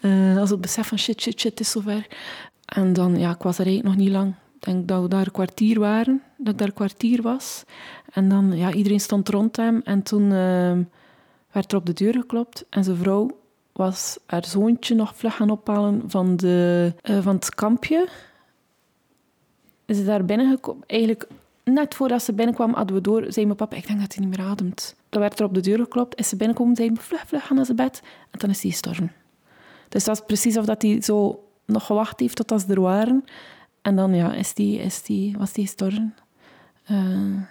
[0.00, 2.06] Uh, als het besef van shit, shit, shit, is zover.
[2.64, 5.32] En dan, ja, ik was er eigenlijk nog niet lang denk dat we daar een
[5.32, 7.64] kwartier waren, dat daar een kwartier was.
[8.12, 9.80] En dan, ja, iedereen stond rond hem.
[9.84, 10.78] En toen uh,
[11.52, 12.64] werd er op de deur geklopt.
[12.68, 13.30] En zijn vrouw
[13.72, 18.08] was haar zoontje nog vlug gaan ophalen van, de, uh, van het kampje.
[19.84, 20.82] Is ze daar binnengekomen.
[20.86, 21.28] Eigenlijk
[21.64, 24.36] net voordat ze binnenkwam, hadden we door, zei mijn papa, ik denk dat hij niet
[24.36, 24.94] meer ademt.
[25.08, 27.64] Dan werd er op de deur geklopt, is ze binnenkomen, zei vlug, vlug, gaan naar
[27.64, 28.02] zijn bed.
[28.30, 29.12] En dan is hij gestorven.
[29.88, 33.24] Dus dat is precies of dat hij zo nog gewacht heeft tot als er waren.
[33.82, 36.14] En dan ja, is die, is die, was die gestorven.
[36.90, 37.42] Uh,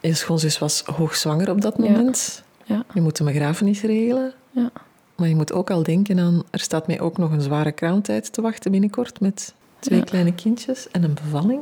[0.00, 2.44] je schoonzus was hoogzwanger op dat moment.
[2.64, 2.84] Ja.
[2.94, 4.34] Je moet een begrafenis regelen.
[4.50, 4.70] Ja.
[5.16, 6.42] Maar je moet ook al denken aan...
[6.50, 10.90] Er staat mij ook nog een zware kraamtijd te wachten binnenkort met twee kleine kindjes
[10.90, 11.60] en een bevalling.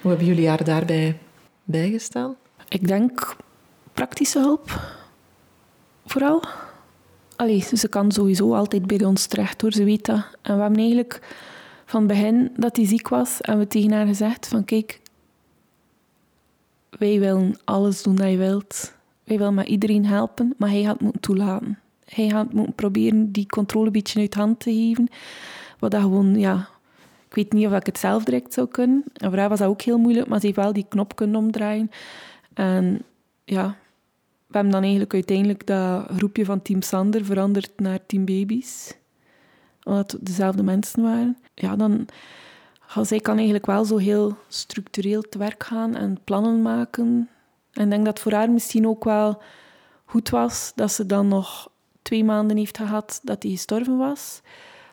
[0.00, 1.18] Hoe hebben jullie haar daarbij
[1.64, 2.36] bijgestaan?
[2.68, 3.36] Ik denk
[3.92, 4.80] praktische hulp.
[6.06, 6.42] Vooral.
[7.36, 10.24] Allee, ze kan sowieso altijd bij ons terecht hoor, ze weet dat.
[10.42, 11.20] En we hebben eigenlijk
[11.86, 15.00] van het begin dat hij ziek was, en we tegen haar gezegd van kijk,
[16.98, 18.94] wij willen alles doen dat je wilt.
[19.24, 21.78] Wij willen met iedereen helpen, maar hij gaat moeten toelaten.
[22.04, 25.08] Hij gaat moeten proberen die controle een beetje uit hand te geven.
[25.78, 26.68] Wat dat gewoon, ja...
[27.28, 29.04] Ik weet niet of ik het zelf direct zou kunnen.
[29.12, 31.36] En voor haar was dat ook heel moeilijk, maar ze heeft wel die knop kunnen
[31.36, 31.90] omdraaien.
[32.54, 33.02] En
[33.44, 33.76] ja,
[34.46, 38.96] we hebben dan eigenlijk uiteindelijk dat groepje van Team Sander veranderd naar Team Babies.
[39.86, 41.36] Omdat het dezelfde mensen waren.
[41.54, 42.06] Ja, dan...
[43.02, 47.28] Zij kan eigenlijk wel zo heel structureel te werk gaan en plannen maken.
[47.72, 49.42] En ik denk dat voor haar misschien ook wel
[50.04, 51.70] goed was dat ze dan nog
[52.02, 54.40] twee maanden heeft gehad dat hij gestorven was.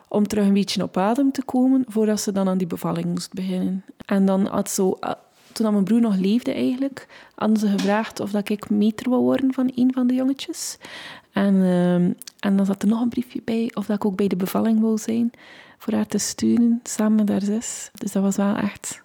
[0.08, 3.34] Om terug een beetje op adem te komen voordat ze dan aan die bevalling moest
[3.34, 3.86] beginnen.
[4.06, 4.98] En dan had zo,
[5.54, 9.54] toen mijn broer nog leefde eigenlijk, hadden ze gevraagd of dat ik meter wou worden
[9.54, 10.78] van een van de jongetjes.
[11.32, 14.28] En, ehm, en dan zat er nog een briefje bij of dat ik ook bij
[14.28, 15.32] de bevalling wou zijn
[15.78, 17.90] voor haar te sturen, samen met haar zus.
[17.94, 19.04] Dus dat was wel echt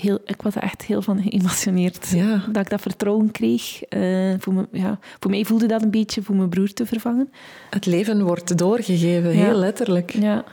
[0.00, 2.08] heel, ik was er echt heel van geëmotioneerd.
[2.08, 2.44] Ja.
[2.52, 3.92] Dat ik dat vertrouwen kreeg.
[3.94, 7.32] Uh, voor, me, ja, voor mij voelde dat een beetje voor mijn broer te vervangen.
[7.70, 10.10] Het leven wordt doorgegeven, heel letterlijk.
[10.10, 10.44] Ja.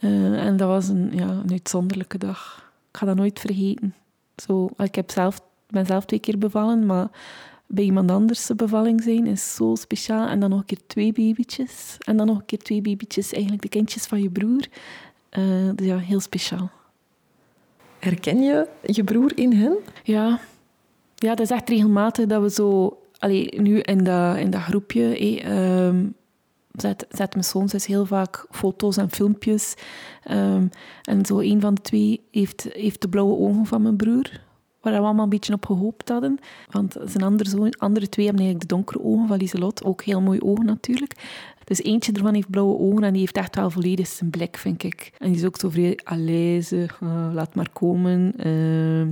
[0.00, 2.70] Uh, en dat was een, ja, een uitzonderlijke dag.
[2.90, 3.94] Ik ga dat nooit vergeten.
[4.36, 7.08] Zo, ik heb zelf, ben zelf twee keer bevallen, maar
[7.66, 10.28] bij iemand anders de bevalling zijn is zo speciaal.
[10.28, 11.96] En dan nog een keer twee babytjes.
[11.98, 14.66] En dan nog een keer twee babytjes, eigenlijk de kindjes van je broer.
[15.38, 16.70] Uh, dus ja, heel speciaal.
[17.98, 19.76] Herken je je broer in hen?
[20.02, 20.40] Ja,
[21.14, 22.98] ja dat is echt regelmatig dat we zo...
[23.18, 25.40] Allee, nu in dat, in dat groepje...
[25.40, 26.06] Ehm,
[26.76, 29.74] zet, zet mijn zoon dus heel vaak foto's en filmpjes.
[30.30, 30.70] Um,
[31.02, 34.42] en zo een van de twee heeft, heeft de blauwe ogen van mijn broer.
[34.80, 36.38] Waar we allemaal een beetje op gehoopt hadden.
[36.70, 39.84] Want zijn andere, andere twee hebben eigenlijk de donkere ogen van Lieselot.
[39.84, 41.14] Ook heel mooie ogen natuurlijk.
[41.64, 44.82] Dus eentje ervan heeft blauwe ogen en die heeft echt wel volledig zijn blik, vind
[44.82, 45.12] ik.
[45.18, 48.32] En die is ook zo vrij uh, laat maar komen.
[48.46, 49.06] Uh,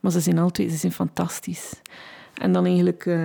[0.00, 1.72] maar ze zijn altijd ze zijn fantastisch.
[2.34, 3.16] En dan eigenlijk uh,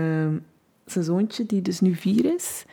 [0.86, 2.66] zijn zoontje, die dus nu vier is,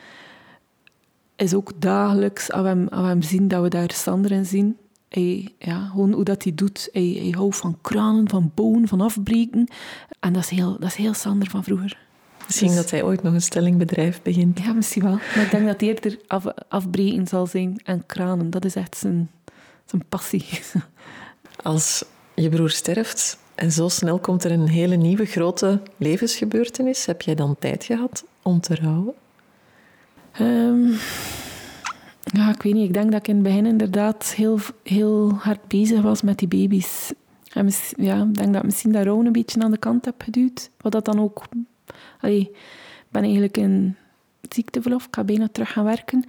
[1.35, 4.45] is ook dagelijks, als we hem, als we hem zien, dat we daar Sander in
[4.45, 4.77] zien.
[5.09, 6.89] Hij, ja, gewoon hoe dat hij doet.
[6.91, 9.67] Hij, hij houdt van kranen, van bonen, van afbreken.
[10.19, 11.97] En dat is heel, dat is heel Sander van vroeger.
[12.45, 14.59] Misschien dus- dat hij ooit nog een stellingbedrijf begint.
[14.59, 15.19] Ja, misschien wel.
[15.35, 18.49] Maar ik denk dat hij eerder af, afbreken zal zijn en kranen.
[18.49, 19.29] Dat is echt zijn,
[19.85, 20.45] zijn passie.
[21.63, 22.03] Als
[22.35, 27.35] je broer sterft en zo snel komt er een hele nieuwe grote levensgebeurtenis, heb jij
[27.35, 29.13] dan tijd gehad om te rouwen?
[30.41, 30.97] Um,
[32.23, 32.87] ja, ik weet niet.
[32.87, 36.47] Ik denk dat ik in het begin inderdaad heel, heel hard bezig was met die
[36.47, 37.13] baby's.
[37.53, 40.21] En ja, ik denk dat ik misschien dat rouwen een beetje aan de kant heb
[40.21, 40.71] geduwd.
[40.77, 41.43] Wat dat dan ook
[42.21, 42.57] ik
[43.09, 43.95] ben eigenlijk in
[44.49, 45.05] ziekteverlof.
[45.05, 46.23] Ik ga bijna terug gaan werken.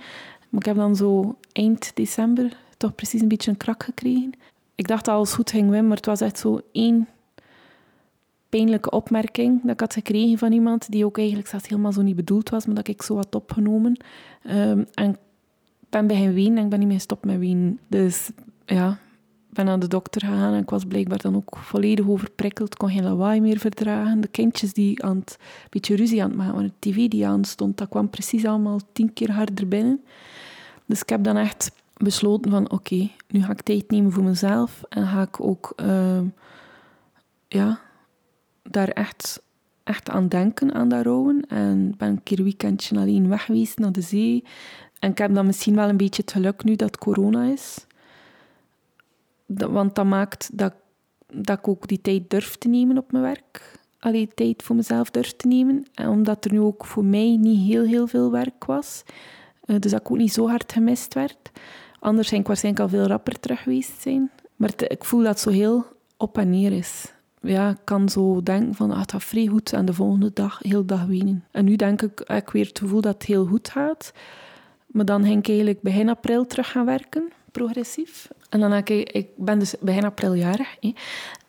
[0.49, 4.33] Maar ik heb dan zo eind december toch precies een beetje een krak gekregen.
[4.75, 7.09] Ik dacht dat alles goed ging, Wim, maar het was echt zo één
[8.49, 12.17] pijnlijke opmerking dat ik had gekregen van iemand die ook eigenlijk zelfs helemaal zo niet
[12.17, 14.01] bedoeld was, maar dat ik zo had opgenomen.
[14.51, 15.17] Um, en ik
[15.89, 17.79] ben bij ween en ik ben niet meer gestopt met ween.
[17.89, 18.31] Dus
[18.65, 18.99] ja,
[19.57, 22.77] ben naar de dokter gegaan en ik was blijkbaar dan ook volledig overprikkeld.
[22.77, 24.21] kon geen lawaai meer verdragen.
[24.21, 27.27] De kindjes die aan het, een beetje ruzie aan het maken waren, de tv die
[27.27, 30.05] aan stond, dat kwam precies allemaal tien keer harder binnen.
[30.87, 34.83] Dus ik heb dan echt besloten van oké, nu ga ik tijd nemen voor mezelf
[34.89, 36.21] en ga ik ook uh,
[37.49, 37.81] ja,
[38.71, 39.43] daar echt,
[39.85, 41.47] echt aan denken, aan dat rouwen.
[41.49, 44.45] En ben een keer weekendje alleen weg geweest naar de zee.
[44.99, 47.87] En ik heb dan misschien wel een beetje het geluk nu dat corona is
[49.47, 50.75] want dat maakt dat,
[51.27, 53.81] dat ik ook die tijd durf te nemen op mijn werk.
[53.99, 55.87] Alleen tijd voor mezelf durf te nemen.
[55.95, 59.03] En omdat er nu ook voor mij niet heel, heel veel werk was.
[59.65, 61.51] Uh, dus dat ik ook niet zo hard gemist werd.
[61.99, 64.31] Anders zijn ik waarschijnlijk al veel rapper terug geweest zijn.
[64.57, 65.85] Maar ik voel dat zo heel
[66.17, 67.13] op en neer is.
[67.47, 70.59] Ja, ik kan zo denken van, ah, het gaat vrij goed en de volgende dag,
[70.63, 71.45] heel dag wenen.
[71.51, 74.13] En nu denk ik, heb ik weer het gevoel dat het heel goed gaat.
[74.87, 78.29] Maar dan ging ik eigenlijk begin april terug gaan werken progressief.
[78.49, 80.77] En dan ik, ik ben dus begin april jarig.
[80.81, 80.93] Hè.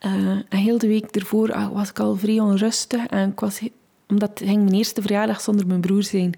[0.06, 3.06] Uh, en heel de week ervoor ah, was ik al vrij onrustig.
[3.06, 3.60] En ik was,
[4.08, 6.34] omdat het ging mijn eerste verjaardag zonder mijn broer zijn.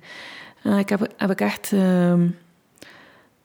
[0.62, 1.72] En ik heb, heb ik echt...
[1.72, 2.22] Uh,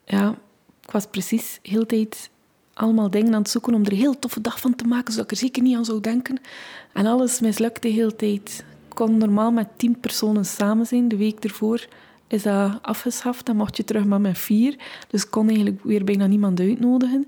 [0.06, 0.36] ja,
[0.82, 2.30] ik was precies heel tijd
[2.76, 5.26] allemaal dingen aan het zoeken om er een heel toffe dag van te maken, zodat
[5.26, 6.40] ik er zeker niet aan zou denken.
[6.94, 8.66] En alles mislukte de hele tijd.
[8.90, 11.88] Ik kon normaal met tien personen samen zijn de week ervoor
[12.28, 13.46] is dat afgeschaft.
[13.46, 14.76] Dan mocht je terug maar met vier.
[15.08, 17.26] Dus ik kon eigenlijk weer bijna niemand uitnodigen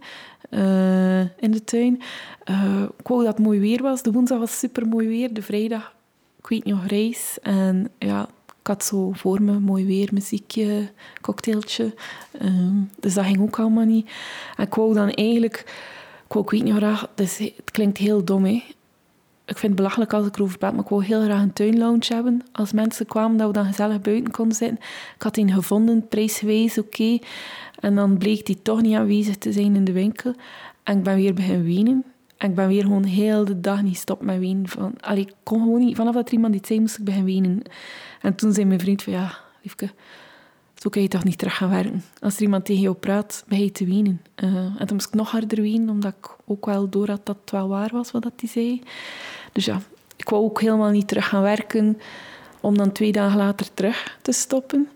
[0.50, 2.02] uh, in de tuin.
[2.50, 4.02] Uh, ik wou dat het mooi weer was.
[4.02, 5.34] De woensdag was super mooi weer.
[5.34, 5.94] De vrijdag,
[6.40, 7.38] ik weet nog, reis.
[7.42, 8.30] En ja,
[8.68, 10.90] ik had zo voor me mooi weer, muziekje,
[11.22, 11.94] cocktailtje.
[12.42, 14.10] Uh, dus dat ging ook allemaal niet.
[14.58, 15.58] En ik wou dan eigenlijk...
[16.28, 17.10] Ik, wou, weet niet graag...
[17.16, 18.64] Dus het klinkt heel dom, hè.
[19.46, 22.06] ik vind het belachelijk als ik erover praat, maar ik wou heel graag een tuinlounge
[22.08, 22.42] hebben.
[22.52, 24.78] Als mensen kwamen, dat we dan gezellig buiten konden zitten.
[25.16, 27.20] Ik had die gevonden, prijsgewijs, oké.
[27.80, 30.34] En dan bleek die toch niet aanwezig te zijn in de winkel.
[30.84, 32.04] En ik ben weer beginnen wenen.
[32.38, 34.68] En ik ben weer gewoon heel de dag niet stop met wenen.
[34.68, 35.96] Van, ik kon gewoon niet.
[35.96, 37.62] Vanaf dat er iemand iets zei, moest ik beginnen wenen.
[38.22, 39.90] En toen zei mijn vriend van, ja, liefke,
[40.76, 42.04] zo kan je toch niet terug gaan werken.
[42.20, 44.22] Als er iemand tegen jou praat, ben je te wenen.
[44.44, 47.38] Uh, en toen moest ik nog harder wenen, omdat ik ook wel door had dat
[47.42, 48.82] het wel waar was wat hij zei.
[49.52, 49.82] Dus ja,
[50.16, 51.98] ik wou ook helemaal niet terug gaan werken,
[52.62, 54.90] om dan twee dagen later terug te stoppen.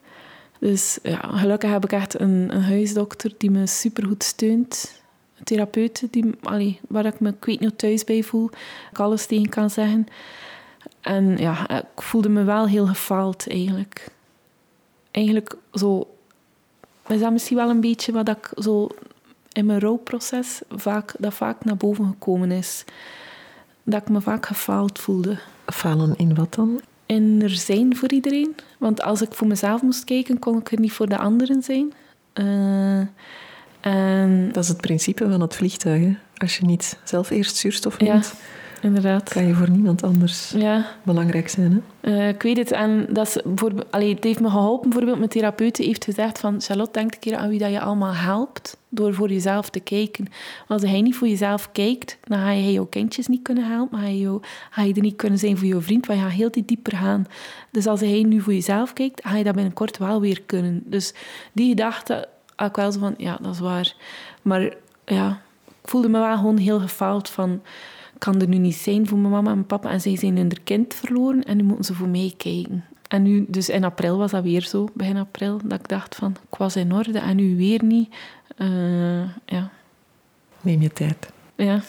[0.59, 5.00] Dus ja, gelukkig heb ik echt een, een huisdokter die me supergoed steunt.
[5.41, 8.49] Een therapeut die, allee, waar ik me ik weet niet thuis bij voel.
[8.91, 10.07] Ik alles tegen kan zeggen.
[11.01, 14.07] En ja, ik voelde me wel heel gefaald eigenlijk.
[15.11, 16.07] Eigenlijk zo...
[17.07, 18.89] Is dat misschien wel een beetje wat ik zo
[19.51, 22.85] in mijn rouwproces vaak, dat vaak naar boven gekomen is.
[23.83, 25.39] Dat ik me vaak gefaald voelde.
[25.65, 26.81] Falen in wat dan?
[27.05, 28.55] In er zijn voor iedereen.
[28.77, 31.93] Want als ik voor mezelf moest kijken, kon ik er niet voor de anderen zijn.
[32.33, 33.07] Uh,
[33.81, 34.49] en...
[34.51, 36.01] Dat is het principe van het vliegtuig.
[36.01, 36.13] Hè?
[36.37, 38.33] Als je niet zelf eerst zuurstof neemt,
[38.81, 39.29] inderdaad.
[39.29, 40.85] Kan je voor niemand anders ja.
[41.03, 41.83] belangrijk zijn.
[42.01, 42.11] Hè?
[42.11, 42.71] Uh, ik weet het.
[42.71, 44.89] En dat is voor, allee, het heeft me geholpen.
[44.89, 46.61] Bijvoorbeeld mijn therapeut heeft gezegd van...
[46.61, 50.27] Charlotte, denk een keer aan wie dat je allemaal helpt door voor jezelf te kijken.
[50.67, 53.99] als hij niet voor jezelf kijkt, dan ga je jouw kindjes niet kunnen helpen.
[53.99, 56.35] Ga je, jou, ga je er niet kunnen zijn voor je vriend, want je gaat
[56.35, 57.25] heel dieper gaan.
[57.71, 60.83] Dus als hij nu voor jezelf kijkt, ga je dat binnenkort wel weer kunnen.
[60.85, 61.13] Dus
[61.53, 62.27] die gedachte
[62.69, 63.13] ik wel zo van...
[63.17, 63.95] Ja, dat is waar.
[64.41, 64.73] Maar
[65.05, 65.41] ja,
[65.81, 67.61] ik voelde me wel gewoon heel gefaald van
[68.17, 69.89] kan er nu niet zijn voor mijn mama en papa.
[69.89, 72.85] En zij zijn hun kind verloren en nu moeten ze voor mij kijken.
[73.07, 76.35] En nu, dus in april was dat weer zo, begin april, dat ik dacht van,
[76.49, 78.13] ik was in orde en nu weer niet.
[78.57, 79.69] Uh, ja.
[80.61, 81.31] Neem je tijd.
[81.55, 81.81] Ja,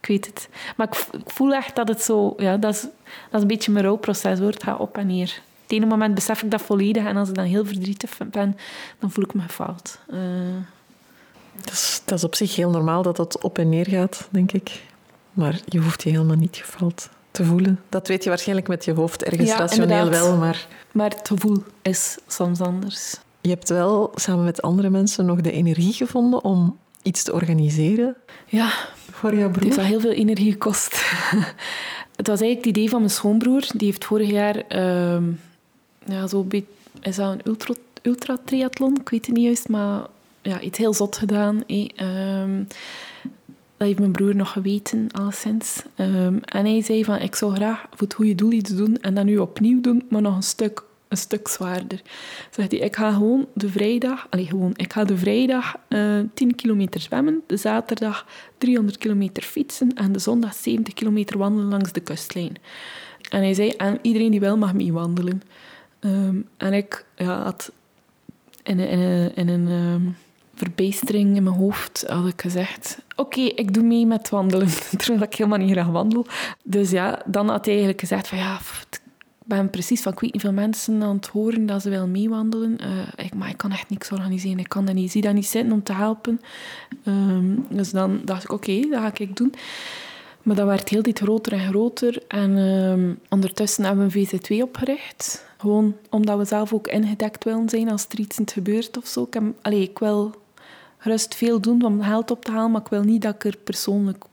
[0.00, 0.48] ik weet het.
[0.76, 2.90] Maar ik, voel echt dat het zo, ja, dat is, dat
[3.32, 4.50] is een beetje mijn rouwproces hoor.
[4.50, 5.40] Het gaat op en neer.
[5.68, 8.56] Het ene moment besef ik dat volledig en als ik dan heel verdrietig ben,
[8.98, 9.98] dan voel ik me gefaald.
[10.10, 10.18] Uh,
[11.64, 14.52] dat, is, dat is op zich heel normaal dat dat op en neer gaat, denk
[14.52, 14.82] ik.
[15.32, 17.80] Maar je hoeft je helemaal niet gevald te voelen.
[17.88, 20.66] Dat weet je waarschijnlijk met je hoofd ergens rationeel wel, maar...
[20.92, 23.16] Maar het gevoel is soms anders.
[23.40, 28.16] Je hebt wel samen met andere mensen nog de energie gevonden om iets te organiseren.
[28.46, 28.72] Ja.
[29.10, 29.54] Voor jouw broer?
[29.54, 30.92] Het heeft wel heel veel energie gekost.
[32.16, 33.66] het was eigenlijk het idee van mijn schoonbroer.
[33.74, 34.56] Die heeft vorig jaar...
[34.68, 35.22] Uh,
[36.10, 36.46] ja, zo
[37.02, 38.38] is dat een ultra, ultra?
[38.50, 40.06] Ik weet het niet juist, maar
[40.42, 41.64] ja, iets heel zot gedaan.
[41.66, 42.44] Eh.
[43.78, 45.82] Dat heeft mijn broer nog geweten, alleszins.
[45.96, 49.14] Um, en hij zei van, ik zou graag voor het goede doel iets doen en
[49.14, 52.02] dat nu opnieuw doen, maar nog een stuk, een stuk zwaarder.
[52.50, 56.26] Zegt hij, ik ga gewoon de vrijdag, allez, gewoon, ik ga de vrijdag uh, eh,
[56.34, 58.26] 10 kilometer zwemmen, de zaterdag
[58.58, 62.56] 300 kilometer fietsen en de zondag 70 kilometer wandelen langs de kustlijn.
[63.30, 65.42] En hij zei, en iedereen die wil mag mee wandelen.
[66.00, 67.72] Um, en ik ja, had
[68.62, 68.78] in,
[69.48, 69.68] een...
[69.68, 70.16] Um,
[70.58, 74.68] verbijstering in mijn hoofd had ik gezegd: Oké, ik doe mee met wandelen.
[74.98, 76.26] Terwijl ik helemaal niet graag wandel.
[76.64, 78.58] Dus ja, dan had hij eigenlijk gezegd: van ja,
[78.90, 79.00] ik
[79.44, 82.78] ben precies van, niet veel mensen aan het horen dat ze wel meewandelen.
[82.80, 84.58] Uh, ik, maar ik kan echt niks organiseren.
[84.58, 85.10] Ik kan dat niet.
[85.10, 86.40] Zie dat niet zitten om te helpen.
[87.04, 89.54] Ehm, dus dan dacht ik: Oké, dat ga ik doen.
[90.42, 92.22] Maar dat werd heel dit groter en groter.
[92.28, 95.46] En um, ondertussen hebben we een VZ2 opgericht.
[95.58, 99.28] Gewoon omdat we zelf ook ingedekt willen zijn als er iets gebeurt of zo.
[99.30, 100.34] Ik, ik wil
[100.98, 103.56] gerust veel doen om geld op te halen, maar ik wil niet dat ik er
[103.64, 104.24] persoonlijk...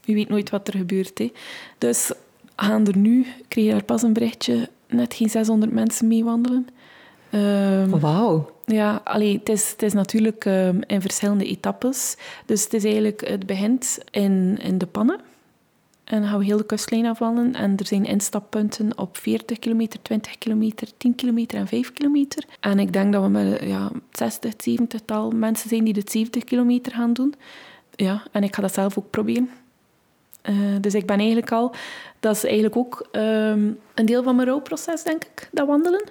[0.00, 1.18] Je weet nooit wat er gebeurt.
[1.18, 1.32] Hè.
[1.78, 2.12] Dus
[2.56, 6.68] gaan er nu, kreeg daar pas een berichtje, net geen 600 mensen meewandelen.
[7.30, 8.53] Um, Wauw.
[8.66, 12.16] Ja, allee, het, is, het is natuurlijk um, in verschillende etappes.
[12.46, 15.20] Dus het is eigenlijk, het begint in, in de pannen.
[16.04, 17.54] En dan gaan we heel de kustlijn afwandelen.
[17.54, 22.44] En er zijn instappunten op 40 kilometer, 20 kilometer, 10 kilometer en 5 kilometer.
[22.60, 26.44] En ik denk dat we met ja, 60, 70 tal mensen zijn die de 70
[26.44, 27.34] kilometer gaan doen.
[27.94, 29.50] Ja, en ik ga dat zelf ook proberen.
[30.50, 31.74] Uh, dus ik ben eigenlijk al...
[32.20, 36.04] Dat is eigenlijk ook um, een deel van mijn rouwproces, denk ik, dat wandelen.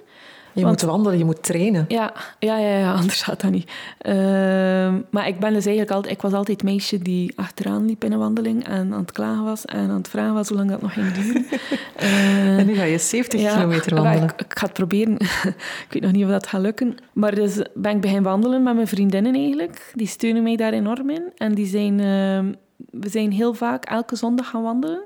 [0.54, 1.84] Je moet wandelen, je moet trainen.
[1.88, 3.70] Ja, ja, ja, ja anders gaat dat niet.
[3.98, 6.14] Ehm, maar ik ben dus eigenlijk altijd...
[6.14, 9.64] Ik was altijd meisje die achteraan liep in een wandeling en aan het klagen was
[9.64, 11.46] en aan het vragen was hoe lang dat nog ging duren.
[12.02, 14.22] uh, en nu ga je 70 kilometer wandelen.
[14.22, 15.14] Ik, ik, ga het proberen.
[15.86, 16.96] ik weet nog niet of dat gaat lukken.
[17.12, 19.92] Maar dus ben ik beginnen wandelen met mijn vriendinnen eigenlijk.
[19.94, 21.32] Die steunen mij daar enorm in.
[21.36, 22.00] En die zijn...
[22.00, 22.52] Ehm,
[22.90, 25.02] we zijn heel vaak elke zondag gaan wandelen.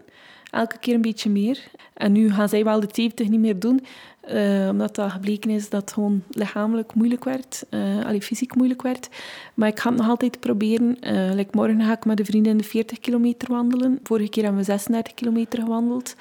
[0.50, 1.58] elke keer een beetje meer.
[1.94, 3.84] En nu gaan zij wel de 70 niet meer doen,
[4.33, 8.83] uh, omdat dat gebleken is dat het gewoon lichamelijk moeilijk werd, uh, allee, fysiek moeilijk
[8.83, 9.09] werd.
[9.55, 10.97] Maar ik ga het nog altijd proberen.
[11.01, 14.01] Uh, like morgen ga ik met een vriendin de 40 kilometer wandelen.
[14.03, 16.14] Vorige keer hebben we 36 kilometer gewandeld.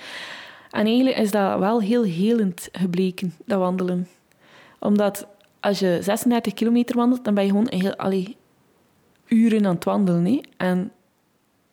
[0.72, 4.08] En eigenlijk is dat wel heel helend gebleken, dat wandelen.
[4.80, 5.28] Omdat
[5.60, 8.36] als je 36 kilometer wandelt, dan ben je gewoon heel, allee,
[9.28, 10.26] uren aan het wandelen.
[10.26, 10.42] Hè?
[10.58, 10.92] En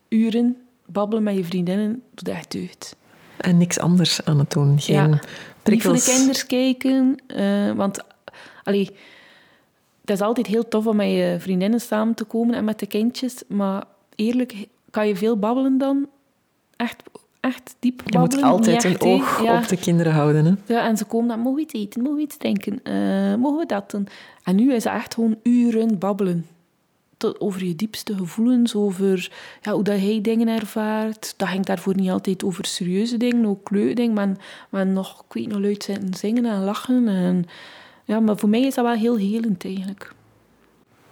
[0.09, 2.97] uren babbelen met je vriendinnen doet echt deugd.
[3.37, 4.81] En niks anders aan het doen.
[4.81, 5.21] Geen ja,
[5.65, 5.93] prikkels.
[5.93, 7.17] Niet voor de kinders kijken.
[7.37, 7.99] Uh, want
[8.63, 8.91] allee,
[10.01, 12.87] het is altijd heel tof om met je vriendinnen samen te komen en met de
[12.87, 13.43] kindjes.
[13.49, 16.09] Maar eerlijk, kan je veel babbelen dan?
[16.77, 17.03] Echt,
[17.41, 18.31] echt diep babbelen.
[18.31, 20.45] Je moet altijd een oog op de kinderen houden.
[20.45, 20.75] Hè?
[20.75, 22.03] Ja, en ze komen dan, mogen we iets eten?
[22.03, 22.81] Mogen we iets drinken?
[22.85, 24.09] Uh, mogen we dat doen?
[24.43, 26.47] En nu is het echt gewoon uren babbelen
[27.39, 29.31] over je diepste gevoelens, over
[29.63, 31.35] ja, hoe dat hij dingen ervaart.
[31.37, 34.37] Dat ging daarvoor niet altijd over serieuze dingen, ook leuke dingen, maar,
[34.71, 37.09] maar nog, ik weet nog, luid zitten zingen en lachen.
[37.09, 37.45] En,
[38.05, 40.13] ja, maar voor mij is dat wel heel helend eigenlijk.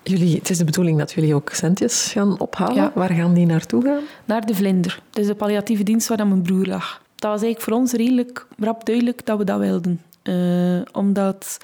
[0.02, 2.92] Jullie, het is de bedoeling dat jullie ook centjes gaan ophalen.
[2.94, 4.02] Waar gaan die naartoe gaan?
[4.24, 5.02] Naar de Vlinder.
[5.10, 7.02] Dat is de palliatieve dienst waar mijn broer lag.
[7.14, 10.00] Dat was eigenlijk voor ons redelijk rap duidelijk dat we dat wilden.
[10.22, 11.58] Uh, omdat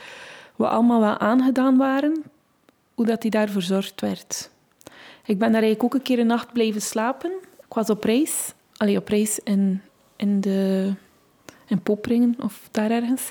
[0.56, 2.22] we allemaal wel aangedaan waren
[2.98, 4.50] hoe dat hij daar verzorgd werd.
[5.24, 7.30] Ik ben daar eigenlijk ook een keer een nacht blijven slapen.
[7.66, 8.54] Ik was op reis.
[8.76, 9.80] Allee, op reis in,
[10.16, 10.92] in, de,
[11.66, 13.30] in Popringen of daar ergens.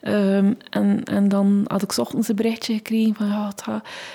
[0.00, 3.26] Ehm, en, en dan had ik ochtends een berichtje gekregen van...
[3.26, 3.52] Ja,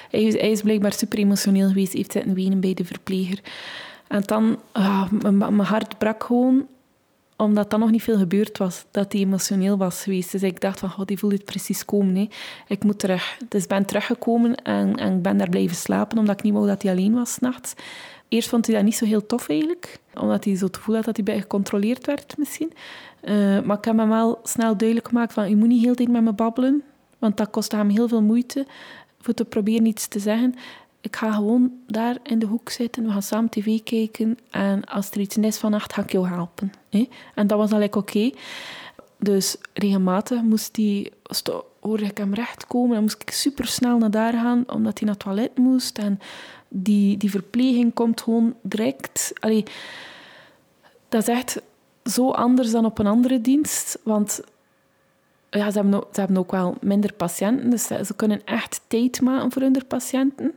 [0.09, 1.93] hij, is, blijkbaar super emotioneel geweest.
[1.93, 3.39] Heeft zitten wenen bij de verpleger.
[4.07, 4.59] En dan...
[4.77, 6.67] Uh, mijn hart brak gewoon
[7.41, 10.32] omdat dan nog niet veel gebeurd was, dat hij emotioneel was geweest.
[10.32, 12.15] Dus ik dacht van, god, die voelt het precies komen.
[12.15, 12.28] Hè.
[12.67, 13.38] Ik moet terug.
[13.49, 16.82] Dus ben teruggekomen en, en ik ben daar blijven slapen, omdat ik niet wou dat
[16.82, 17.73] hij alleen was s'nachts.
[18.28, 21.06] Eerst vond hij dat niet zo heel tof eigenlijk, omdat hij zo het gevoel had
[21.06, 22.73] dat hij bij gecontroleerd werd misschien.
[23.23, 26.10] Uh, maar ik heb hem wel snel duidelijk gemaakt van, je moet niet heel tijd
[26.10, 26.84] met me babbelen,
[27.17, 28.65] want dat kostte hem heel veel moeite
[29.21, 30.56] voor te proberen iets te zeggen
[31.01, 35.12] ik ga gewoon daar in de hoek zitten, we gaan samen tv kijken en als
[35.12, 36.71] er iets is vannacht, ga ik jou helpen.
[36.89, 37.09] Hè?
[37.35, 38.31] En dat was eigenlijk oké.
[39.17, 41.12] Dus regelmatig moest hij,
[41.79, 45.07] hoorde ik hem recht komen, dan moest ik super snel naar daar gaan, omdat hij
[45.07, 45.97] naar het toilet moest.
[45.97, 46.19] En
[46.67, 49.33] die, die verpleging komt gewoon direct.
[49.39, 49.63] Allee,
[51.09, 51.62] dat is echt
[52.03, 54.41] zo anders dan op een andere dienst, want
[55.49, 59.51] ja, ze, hebben ze hebben ook wel minder patiënten, dus ze kunnen echt tijd maken
[59.51, 60.53] voor hun patiënten.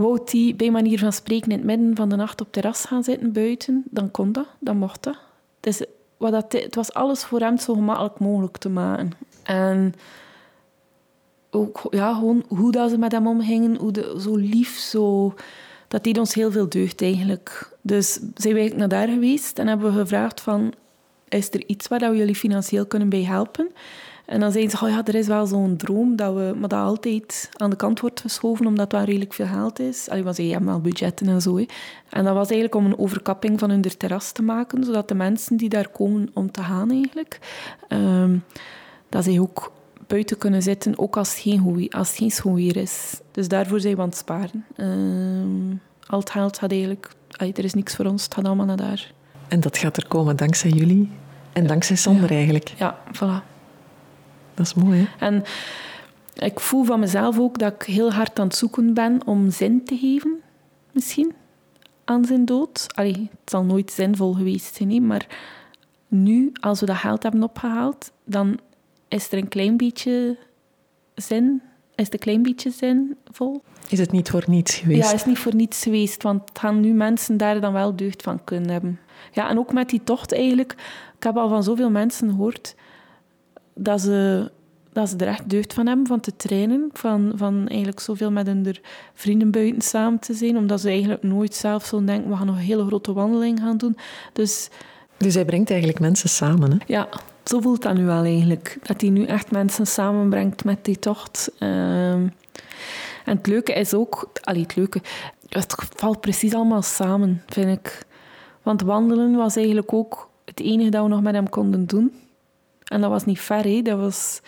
[0.00, 3.04] Wou die bij manier van spreken in het midden van de nacht op terras gaan
[3.04, 5.18] zitten buiten, dan kon dat, dan mocht dat.
[5.60, 5.84] Dus
[6.16, 9.10] wat dat, het was alles voor hem zo gemakkelijk mogelijk te maken.
[9.42, 9.94] En
[11.50, 15.34] ook ja, gewoon hoe dat ze met hem omgingen, hoe zo lief, zo,
[15.88, 17.76] dat deed ons heel veel deugd eigenlijk.
[17.80, 20.72] Dus zijn wij naar daar geweest en hebben we gevraagd van,
[21.28, 23.68] is er iets waar we jullie financieel kunnen bij helpen?
[24.30, 26.80] En dan zeiden ze, oh ja, er is wel zo'n droom, dat we, maar dat
[26.80, 30.08] altijd aan de kant wordt geschoven, omdat het wel redelijk veel geld is.
[30.08, 31.56] Allee, want ze hebben wel budgetten en zo.
[31.56, 31.66] Hè.
[32.08, 35.56] En dat was eigenlijk om een overkapping van hun terras te maken, zodat de mensen
[35.56, 37.38] die daar komen om te gaan eigenlijk,
[37.88, 38.44] um,
[39.08, 39.72] dat zij ook
[40.06, 43.20] buiten kunnen zitten, ook als het geen, als het geen schoon weer is.
[43.30, 44.64] Dus daarvoor zijn we aan het sparen.
[44.76, 47.10] Um, al het geld gaat eigenlijk...
[47.30, 49.12] Allee, er is niks voor ons, het gaat allemaal naar daar.
[49.48, 51.10] En dat gaat er komen dankzij jullie
[51.52, 52.72] en dankzij Sander eigenlijk.
[52.76, 53.49] Ja, voilà.
[54.60, 55.26] Dat is mooi, hè?
[55.26, 55.42] En
[56.34, 59.84] ik voel van mezelf ook dat ik heel hard aan het zoeken ben om zin
[59.84, 60.40] te geven,
[60.92, 61.32] misschien,
[62.04, 62.86] aan zijn dood.
[62.94, 65.26] Allee, het zal nooit zinvol geweest zijn, maar
[66.08, 68.58] nu, als we dat geld hebben opgehaald, dan
[69.08, 70.36] is er een klein beetje
[71.14, 71.62] zin,
[71.94, 73.62] is het een klein beetje zinvol.
[73.88, 75.08] Is het niet voor niets geweest?
[75.08, 78.44] Ja, is niet voor niets geweest, want gaan nu mensen daar dan wel deugd van
[78.44, 79.00] kunnen hebben.
[79.32, 80.72] Ja, en ook met die tocht eigenlijk.
[81.16, 82.74] Ik heb al van zoveel mensen gehoord
[83.74, 84.50] dat ze,
[84.92, 86.90] dat ze er echt deugd van hebben van te trainen.
[86.92, 88.76] Van, van eigenlijk zoveel met hun
[89.14, 90.56] vrienden buiten samen te zijn.
[90.56, 93.76] Omdat ze eigenlijk nooit zelf zo denken, we gaan nog een hele grote wandeling gaan
[93.76, 93.96] doen.
[94.32, 94.68] Dus,
[95.16, 96.76] dus hij brengt eigenlijk mensen samen, hè?
[96.86, 97.08] Ja,
[97.44, 98.78] zo voelt dat nu wel eigenlijk.
[98.82, 101.50] Dat hij nu echt mensen samenbrengt met die tocht.
[101.58, 102.28] Ehm,
[103.24, 104.30] en het leuke is ook...
[104.40, 105.00] Allee, het leuke...
[105.48, 108.06] Het valt precies allemaal samen, vind ik.
[108.62, 112.12] Want wandelen was eigenlijk ook het enige dat we nog met hem konden doen.
[112.90, 113.82] En dat was niet ver, hè.
[113.82, 114.40] dat was...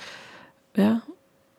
[0.72, 1.02] Ja,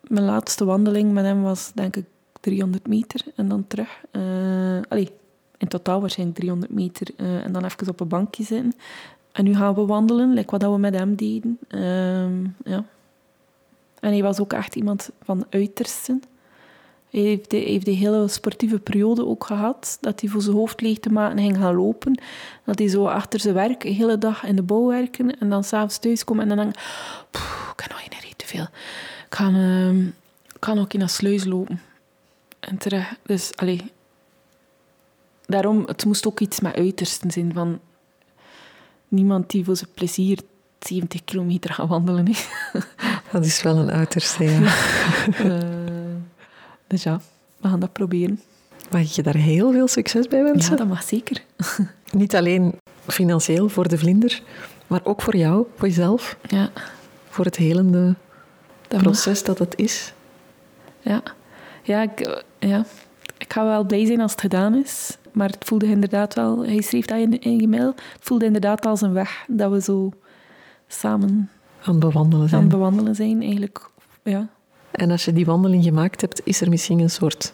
[0.08, 2.06] mijn laatste wandeling met hem was denk ik
[2.40, 4.02] 300 meter en dan terug.
[4.12, 5.10] Uh, allee,
[5.58, 8.74] in totaal waarschijnlijk 300 meter uh, en dan even op een bankje zitten.
[9.32, 11.60] En nu gaan we wandelen, wat we met hem deden.
[11.70, 12.86] Uh, ja.
[14.00, 16.24] En hij was ook echt iemand van uitersten.
[17.14, 19.98] Hij heeft de, heeft de hele sportieve periode ook gehad.
[20.02, 22.22] Dat hij voor zijn hoofd leeg te maken ging gaan lopen.
[22.66, 25.40] Dat hij zo achter zijn werk de hele dag in de bouw werken.
[25.40, 26.82] En dan s'avonds thuis komen en dan denk ik...
[27.70, 28.64] Ik kan nog niet te veel.
[29.28, 30.08] Ik ga, uh,
[30.60, 31.82] ga nog in naar sluis lopen.
[32.60, 33.18] En terecht.
[33.26, 33.92] Dus, allee...
[35.46, 37.54] Daarom, het moest ook iets met uitersten zijn.
[37.54, 37.80] Van
[39.08, 40.40] niemand die voor zijn plezier
[40.80, 42.28] 70 kilometer gaat wandelen.
[42.28, 42.34] Hè.
[43.32, 44.60] Dat is wel een uiterste, ja.
[44.60, 45.83] uh,
[46.88, 47.20] dus ja,
[47.58, 48.42] we gaan dat proberen.
[48.92, 50.72] Mag ik je daar heel veel succes bij wensen?
[50.72, 51.44] Ja, dat mag zeker.
[52.12, 52.74] Niet alleen
[53.08, 54.42] financieel voor de vlinder,
[54.88, 56.38] maar ook voor jou, voor jezelf.
[56.48, 56.70] Ja.
[57.30, 58.16] Voor het helende
[58.88, 59.48] dat proces mag.
[59.48, 60.14] dat het is.
[61.00, 61.24] Ja.
[61.84, 62.86] Ja ik, ja,
[63.38, 65.18] ik ga wel blij zijn als het gedaan is.
[65.32, 68.86] Maar het voelde inderdaad wel, hij schreef dat in, in je mail, het voelde inderdaad
[68.86, 70.12] als een weg dat we zo
[70.88, 71.50] samen
[71.84, 72.62] aan het bewandelen zijn.
[72.62, 73.90] Aan het bewandelen zijn, eigenlijk.
[74.24, 74.50] Ja.
[74.94, 77.54] En als je die wandeling gemaakt hebt, is er misschien een soort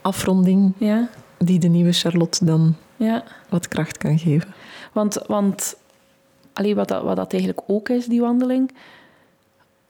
[0.00, 1.08] afronding ja.
[1.38, 3.24] die de nieuwe Charlotte dan ja.
[3.48, 4.54] wat kracht kan geven.
[4.92, 5.76] Want, want
[6.52, 8.70] allee, wat, dat, wat dat eigenlijk ook is, die wandeling,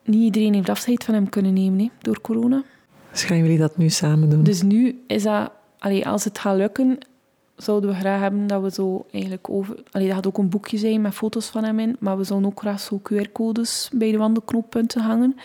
[0.04, 2.62] niet iedereen heeft afscheid van hem kunnen nemen door corona.
[3.10, 4.42] Dus gaan jullie dat nu samen doen?
[4.42, 6.98] Dus nu is dat, allee, als het gaat lukken,
[7.56, 9.82] zouden we graag hebben dat we zo eigenlijk over...
[9.90, 12.50] Allee, dat gaat ook een boekje zijn met foto's van hem in, maar we zouden
[12.50, 15.36] ook graag zo QR-codes bij de wandelknooppunten hangen.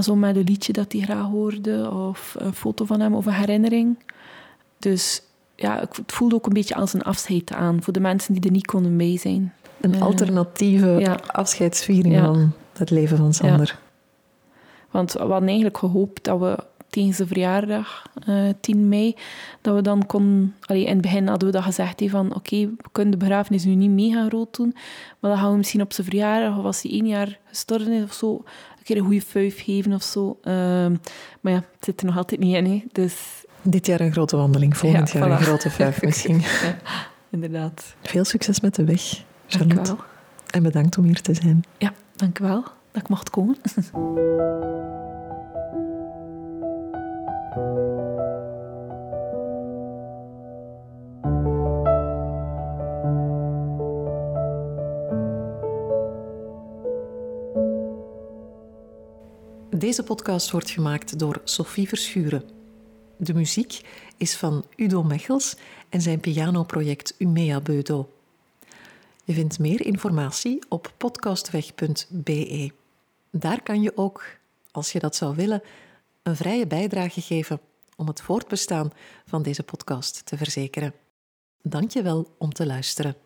[0.00, 3.32] Zo met een liedje dat hij graag hoorde, of een foto van hem, of een
[3.32, 3.98] herinnering.
[4.78, 5.22] Dus
[5.56, 8.50] ja, het voelde ook een beetje als een afscheid aan voor de mensen die er
[8.50, 9.52] niet konden bij zijn.
[9.80, 11.18] Een uh, alternatieve ja.
[11.26, 12.24] afscheidsviering ja.
[12.24, 13.66] van het leven van Sander.
[13.66, 13.90] Ja.
[14.90, 19.14] Want we hadden eigenlijk gehoopt dat we tegen zijn verjaardag, uh, 10 mei,
[19.60, 20.54] dat we dan kon...
[20.60, 23.24] Allee, in het begin hadden we dat gezegd, he, van oké, okay, we kunnen de
[23.24, 24.74] begrafenis nu niet mega groot doen,
[25.18, 28.02] maar dan gaan we misschien op zijn verjaardag, of als hij één jaar gestorven is
[28.02, 28.44] of zo,
[28.82, 30.38] een keer een goede vuif geven of zo.
[30.44, 30.54] Uh,
[31.40, 33.44] maar ja, het zit er nog altijd niet in, he, dus...
[33.62, 35.32] Dit jaar een grote wandeling, volgend ja, jaar voilà.
[35.32, 36.40] een grote vuif misschien.
[36.40, 36.78] ja,
[37.30, 37.94] inderdaad.
[38.02, 39.74] Veel succes met de weg, Charlotte.
[39.74, 39.98] Dank wel.
[40.50, 41.64] En bedankt om hier te zijn.
[41.78, 43.56] Ja, dank u wel dat ik mocht komen.
[59.76, 62.50] Deze podcast wordt gemaakt door Sophie Verschuren.
[63.16, 63.80] De muziek
[64.16, 65.56] is van Udo Mechels
[65.88, 68.12] en zijn pianoproject Umea Beudo.
[69.24, 72.70] Je vindt meer informatie op podcastweg.be.
[73.30, 74.24] Daar kan je ook,
[74.70, 75.62] als je dat zou willen,
[76.22, 77.60] een vrije bijdrage geven
[77.96, 78.92] om het voortbestaan
[79.26, 80.94] van deze podcast te verzekeren.
[81.62, 83.16] Dank je wel om te luisteren.